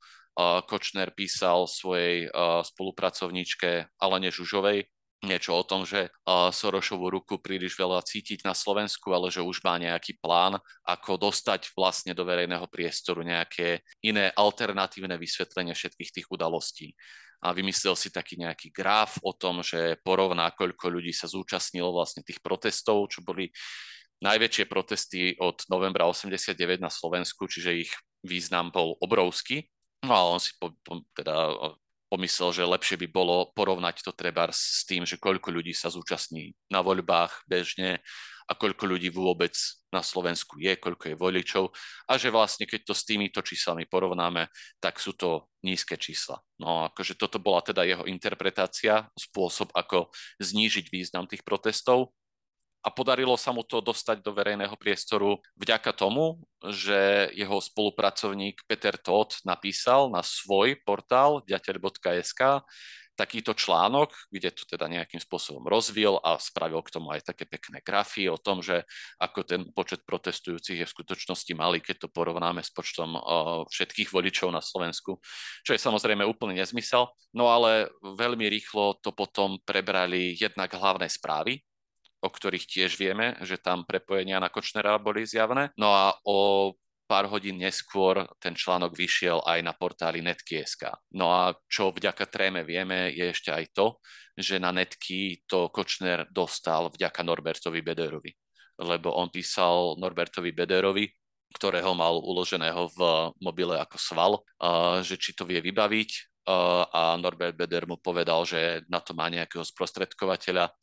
Kočner 0.68 1.16
písal 1.16 1.72
svojej 1.72 2.28
spolupracovníčke 2.68 3.96
Alene 3.96 4.28
Žužovej 4.28 4.92
niečo 5.22 5.54
o 5.54 5.64
tom, 5.64 5.86
že 5.86 6.10
Sorošovú 6.26 7.14
ruku 7.14 7.38
príliš 7.38 7.78
veľa 7.78 8.02
cítiť 8.02 8.42
na 8.42 8.58
Slovensku, 8.58 9.14
ale 9.14 9.30
že 9.30 9.46
už 9.46 9.62
má 9.62 9.78
nejaký 9.78 10.18
plán, 10.18 10.58
ako 10.82 11.30
dostať 11.30 11.74
vlastne 11.78 12.18
do 12.18 12.26
verejného 12.26 12.66
priestoru 12.66 13.22
nejaké 13.22 13.86
iné 14.02 14.34
alternatívne 14.34 15.16
vysvetlenie 15.22 15.78
všetkých 15.78 16.12
tých 16.22 16.28
udalostí 16.34 16.98
a 17.42 17.58
vymyslel 17.58 17.98
si 17.98 18.14
taký 18.14 18.38
nejaký 18.38 18.70
graf 18.70 19.18
o 19.26 19.34
tom, 19.34 19.66
že 19.66 19.98
porovná, 20.06 20.54
koľko 20.54 20.94
ľudí 20.94 21.10
sa 21.10 21.26
zúčastnilo 21.26 21.90
vlastne 21.90 22.22
tých 22.22 22.38
protestov, 22.38 23.10
čo 23.10 23.26
boli 23.26 23.50
najväčšie 24.22 24.70
protesty 24.70 25.34
od 25.42 25.66
novembra 25.66 26.06
89 26.06 26.54
na 26.78 26.94
Slovensku, 26.94 27.50
čiže 27.50 27.82
ich 27.82 27.92
význam 28.22 28.70
bol 28.70 28.94
obrovský. 29.02 29.66
No 30.06 30.14
a 30.14 30.22
on 30.30 30.38
si 30.38 30.54
po, 30.62 30.70
po, 30.86 31.02
teda 31.18 31.50
pomyslel, 32.12 32.52
že 32.52 32.68
lepšie 32.68 33.00
by 33.00 33.08
bolo 33.08 33.56
porovnať 33.56 34.04
to 34.04 34.12
treba 34.12 34.52
s 34.52 34.84
tým, 34.84 35.08
že 35.08 35.16
koľko 35.16 35.48
ľudí 35.48 35.72
sa 35.72 35.88
zúčastní 35.88 36.52
na 36.68 36.84
voľbách 36.84 37.48
bežne 37.48 38.04
a 38.46 38.52
koľko 38.52 38.84
ľudí 38.84 39.08
vôbec 39.16 39.56
na 39.96 40.04
Slovensku 40.04 40.60
je, 40.60 40.76
koľko 40.76 41.08
je 41.08 41.16
voličov 41.16 41.72
a 42.12 42.20
že 42.20 42.28
vlastne 42.28 42.68
keď 42.68 42.92
to 42.92 42.94
s 42.96 43.08
týmito 43.08 43.40
číslami 43.40 43.88
porovnáme, 43.88 44.52
tak 44.84 45.00
sú 45.00 45.16
to 45.16 45.48
nízke 45.64 45.96
čísla. 45.96 46.44
No 46.60 46.92
akože 46.92 47.16
toto 47.16 47.40
bola 47.40 47.64
teda 47.64 47.88
jeho 47.88 48.04
interpretácia, 48.04 49.08
spôsob, 49.16 49.72
ako 49.72 50.12
znížiť 50.44 50.92
význam 50.92 51.32
tých 51.32 51.48
protestov 51.48 52.12
a 52.82 52.90
podarilo 52.90 53.38
sa 53.38 53.54
mu 53.54 53.62
to 53.62 53.78
dostať 53.78 54.26
do 54.26 54.34
verejného 54.34 54.74
priestoru 54.74 55.38
vďaka 55.54 55.94
tomu, 55.94 56.42
že 56.74 57.30
jeho 57.38 57.62
spolupracovník 57.62 58.66
Peter 58.66 58.98
Todt 58.98 59.42
napísal 59.46 60.10
na 60.10 60.26
svoj 60.26 60.82
portál 60.82 61.46
ďateľ.sk 61.46 62.66
takýto 63.12 63.54
článok, 63.54 64.18
kde 64.34 64.50
to 64.50 64.66
teda 64.66 64.90
nejakým 64.90 65.22
spôsobom 65.22 65.62
rozvil 65.70 66.18
a 66.26 66.42
spravil 66.42 66.82
k 66.82 66.90
tomu 66.90 67.14
aj 67.14 67.30
také 67.30 67.46
pekné 67.46 67.78
grafy 67.86 68.26
o 68.26 68.40
tom, 68.40 68.66
že 68.66 68.82
ako 69.22 69.46
ten 69.46 69.62
počet 69.78 70.02
protestujúcich 70.10 70.82
je 70.82 70.88
v 70.88 70.96
skutočnosti 70.96 71.54
malý, 71.54 71.86
keď 71.86 72.08
to 72.08 72.10
porovnáme 72.10 72.66
s 72.66 72.74
počtom 72.74 73.14
všetkých 73.70 74.10
voličov 74.10 74.50
na 74.50 74.64
Slovensku, 74.64 75.22
čo 75.62 75.72
je 75.76 75.78
samozrejme 75.78 76.26
úplný 76.26 76.66
nezmysel. 76.66 77.14
No 77.38 77.46
ale 77.54 77.94
veľmi 78.02 78.50
rýchlo 78.50 78.98
to 79.06 79.14
potom 79.14 79.62
prebrali 79.70 80.34
jednak 80.34 80.74
hlavné 80.74 81.06
správy, 81.06 81.62
o 82.22 82.30
ktorých 82.30 82.70
tiež 82.70 83.02
vieme, 83.02 83.34
že 83.42 83.58
tam 83.58 83.82
prepojenia 83.84 84.38
na 84.38 84.54
Kočnera 84.54 85.02
boli 85.02 85.26
zjavné. 85.26 85.74
No 85.76 85.90
a 85.90 86.14
o 86.22 86.72
pár 87.10 87.28
hodín 87.28 87.60
neskôr 87.60 88.24
ten 88.40 88.56
článok 88.56 88.96
vyšiel 88.96 89.44
aj 89.44 89.60
na 89.66 89.74
portáli 89.76 90.24
netky.sk. 90.24 90.96
No 91.12 91.34
a 91.34 91.52
čo 91.68 91.92
vďaka 91.92 92.24
tréme 92.30 92.64
vieme, 92.64 93.12
je 93.12 93.36
ešte 93.36 93.52
aj 93.52 93.66
to, 93.76 94.00
že 94.38 94.64
na 94.64 94.72
netky 94.72 95.44
to 95.44 95.68
Kočner 95.74 96.24
dostal 96.32 96.88
vďaka 96.88 97.20
Norbertovi 97.20 97.84
Bederovi. 97.84 98.32
Lebo 98.80 99.12
on 99.12 99.28
písal 99.28 100.00
Norbertovi 100.00 100.56
Bederovi, 100.56 101.12
ktorého 101.52 101.92
mal 101.92 102.16
uloženého 102.16 102.88
v 102.96 103.00
mobile 103.44 103.76
ako 103.76 103.98
sval, 104.00 104.32
že 105.04 105.20
či 105.20 105.36
to 105.36 105.44
vie 105.44 105.60
vybaviť 105.60 106.32
a 106.96 107.20
Norbert 107.22 107.54
Beder 107.54 107.86
mu 107.86 108.00
povedal, 108.02 108.48
že 108.48 108.82
na 108.90 108.98
to 109.04 109.14
má 109.14 109.30
nejakého 109.30 109.62
sprostredkovateľa 109.62 110.74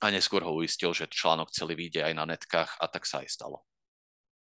a 0.00 0.06
neskôr 0.08 0.40
ho 0.40 0.56
uistil, 0.56 0.96
že 0.96 1.06
článok 1.12 1.52
celý 1.52 1.76
vyjde 1.76 2.08
aj 2.08 2.14
na 2.16 2.24
netkách 2.24 2.80
a 2.80 2.84
tak 2.88 3.04
sa 3.04 3.20
aj 3.20 3.28
stalo. 3.28 3.60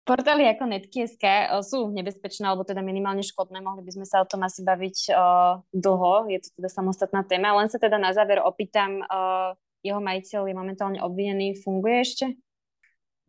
Portály 0.00 0.48
ako 0.48 0.64
Netky.sk 0.66 1.22
eh, 1.22 1.46
sú 1.62 1.90
nebezpečné, 1.92 2.48
alebo 2.48 2.66
teda 2.66 2.80
minimálne 2.80 3.22
škodné. 3.22 3.60
Mohli 3.60 3.84
by 3.84 3.92
sme 4.00 4.06
sa 4.08 4.24
o 4.24 4.26
tom 4.26 4.42
asi 4.42 4.64
baviť 4.64 5.12
uh, 5.12 5.60
dlho. 5.70 6.26
Je 6.32 6.40
to 6.42 6.48
teda 6.58 6.68
samostatná 6.72 7.22
téma. 7.26 7.54
Len 7.54 7.68
sa 7.68 7.78
teda 7.78 8.00
na 8.00 8.10
záver 8.10 8.40
opýtam, 8.42 9.04
uh, 9.06 9.54
jeho 9.84 10.00
majiteľ 10.00 10.50
je 10.50 10.54
momentálne 10.56 10.98
obvinený. 10.98 11.60
Funguje 11.60 11.96
ešte? 12.00 12.26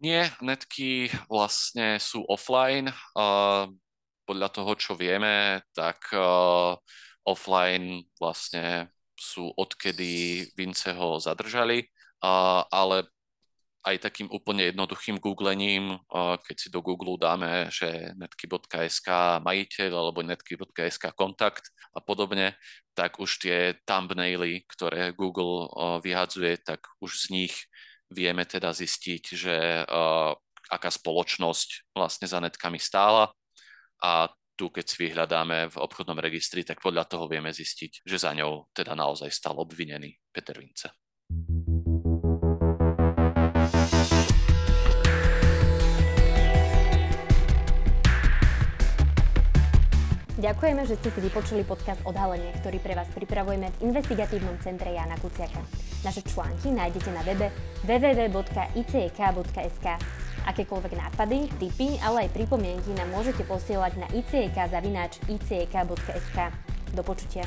Nie, 0.02 0.34
netky 0.42 1.14
vlastne 1.30 2.02
sú 2.02 2.26
offline. 2.26 2.90
Uh, 3.14 3.70
podľa 4.26 4.50
toho, 4.50 4.72
čo 4.74 4.98
vieme, 4.98 5.62
tak 5.78 6.10
uh, 6.16 6.74
offline 7.28 8.10
vlastne 8.18 8.90
sú 9.14 9.54
odkedy 9.54 10.50
Vince 10.58 10.98
ho 10.98 11.22
zadržali, 11.22 11.86
uh, 12.22 12.64
ale 12.70 13.10
aj 13.82 13.98
takým 13.98 14.30
úplne 14.30 14.70
jednoduchým 14.70 15.18
googlením, 15.18 15.98
keď 16.46 16.56
si 16.58 16.70
do 16.70 16.86
Google 16.86 17.18
dáme, 17.18 17.66
že 17.74 18.14
netky.sk 18.14 19.42
majiteľ 19.42 19.92
alebo 19.92 20.22
netky.sk 20.22 21.10
kontakt 21.18 21.74
a 21.90 21.98
podobne, 21.98 22.54
tak 22.94 23.18
už 23.18 23.42
tie 23.42 23.82
thumbnaily, 23.82 24.70
ktoré 24.70 25.18
Google 25.18 25.66
vyhadzuje, 26.06 26.62
tak 26.62 26.86
už 27.02 27.26
z 27.26 27.34
nich 27.34 27.56
vieme 28.14 28.46
teda 28.46 28.70
zistiť, 28.70 29.24
že 29.34 29.82
aká 30.70 30.90
spoločnosť 30.94 31.98
vlastne 31.98 32.30
za 32.30 32.38
netkami 32.38 32.78
stála 32.78 33.34
a 33.98 34.30
tu, 34.54 34.70
keď 34.70 34.86
si 34.86 35.10
vyhľadáme 35.10 35.74
v 35.74 35.80
obchodnom 35.82 36.22
registri, 36.22 36.62
tak 36.62 36.86
podľa 36.86 37.10
toho 37.10 37.26
vieme 37.26 37.50
zistiť, 37.50 38.06
že 38.06 38.18
za 38.22 38.30
ňou 38.38 38.70
teda 38.78 38.94
naozaj 38.94 39.34
stal 39.34 39.58
obvinený 39.58 40.22
Peter 40.30 40.54
Vince. 40.54 41.01
Ďakujeme, 50.42 50.90
že 50.90 50.98
ste 50.98 51.14
si 51.14 51.22
vypočuli 51.22 51.62
podcast 51.62 52.02
Odhalenie, 52.02 52.50
ktorý 52.66 52.82
pre 52.82 52.98
vás 52.98 53.06
pripravujeme 53.14 53.70
v 53.78 53.94
investigatívnom 53.94 54.58
centre 54.66 54.90
Jana 54.90 55.14
Kuciaka. 55.22 55.62
Naše 56.02 56.26
články 56.26 56.74
nájdete 56.74 57.14
na 57.14 57.22
webe 57.22 57.54
www.icek.sk. 57.86 59.88
Akékoľvek 60.42 60.98
nápady, 60.98 61.46
tipy, 61.62 62.02
ale 62.02 62.26
aj 62.26 62.34
pripomienky 62.34 62.90
nám 62.98 63.14
môžete 63.14 63.46
posielať 63.46 64.02
na 64.02 64.10
icek.icek.sk. 64.18 66.38
Do 66.98 67.06
počutia. 67.06 67.46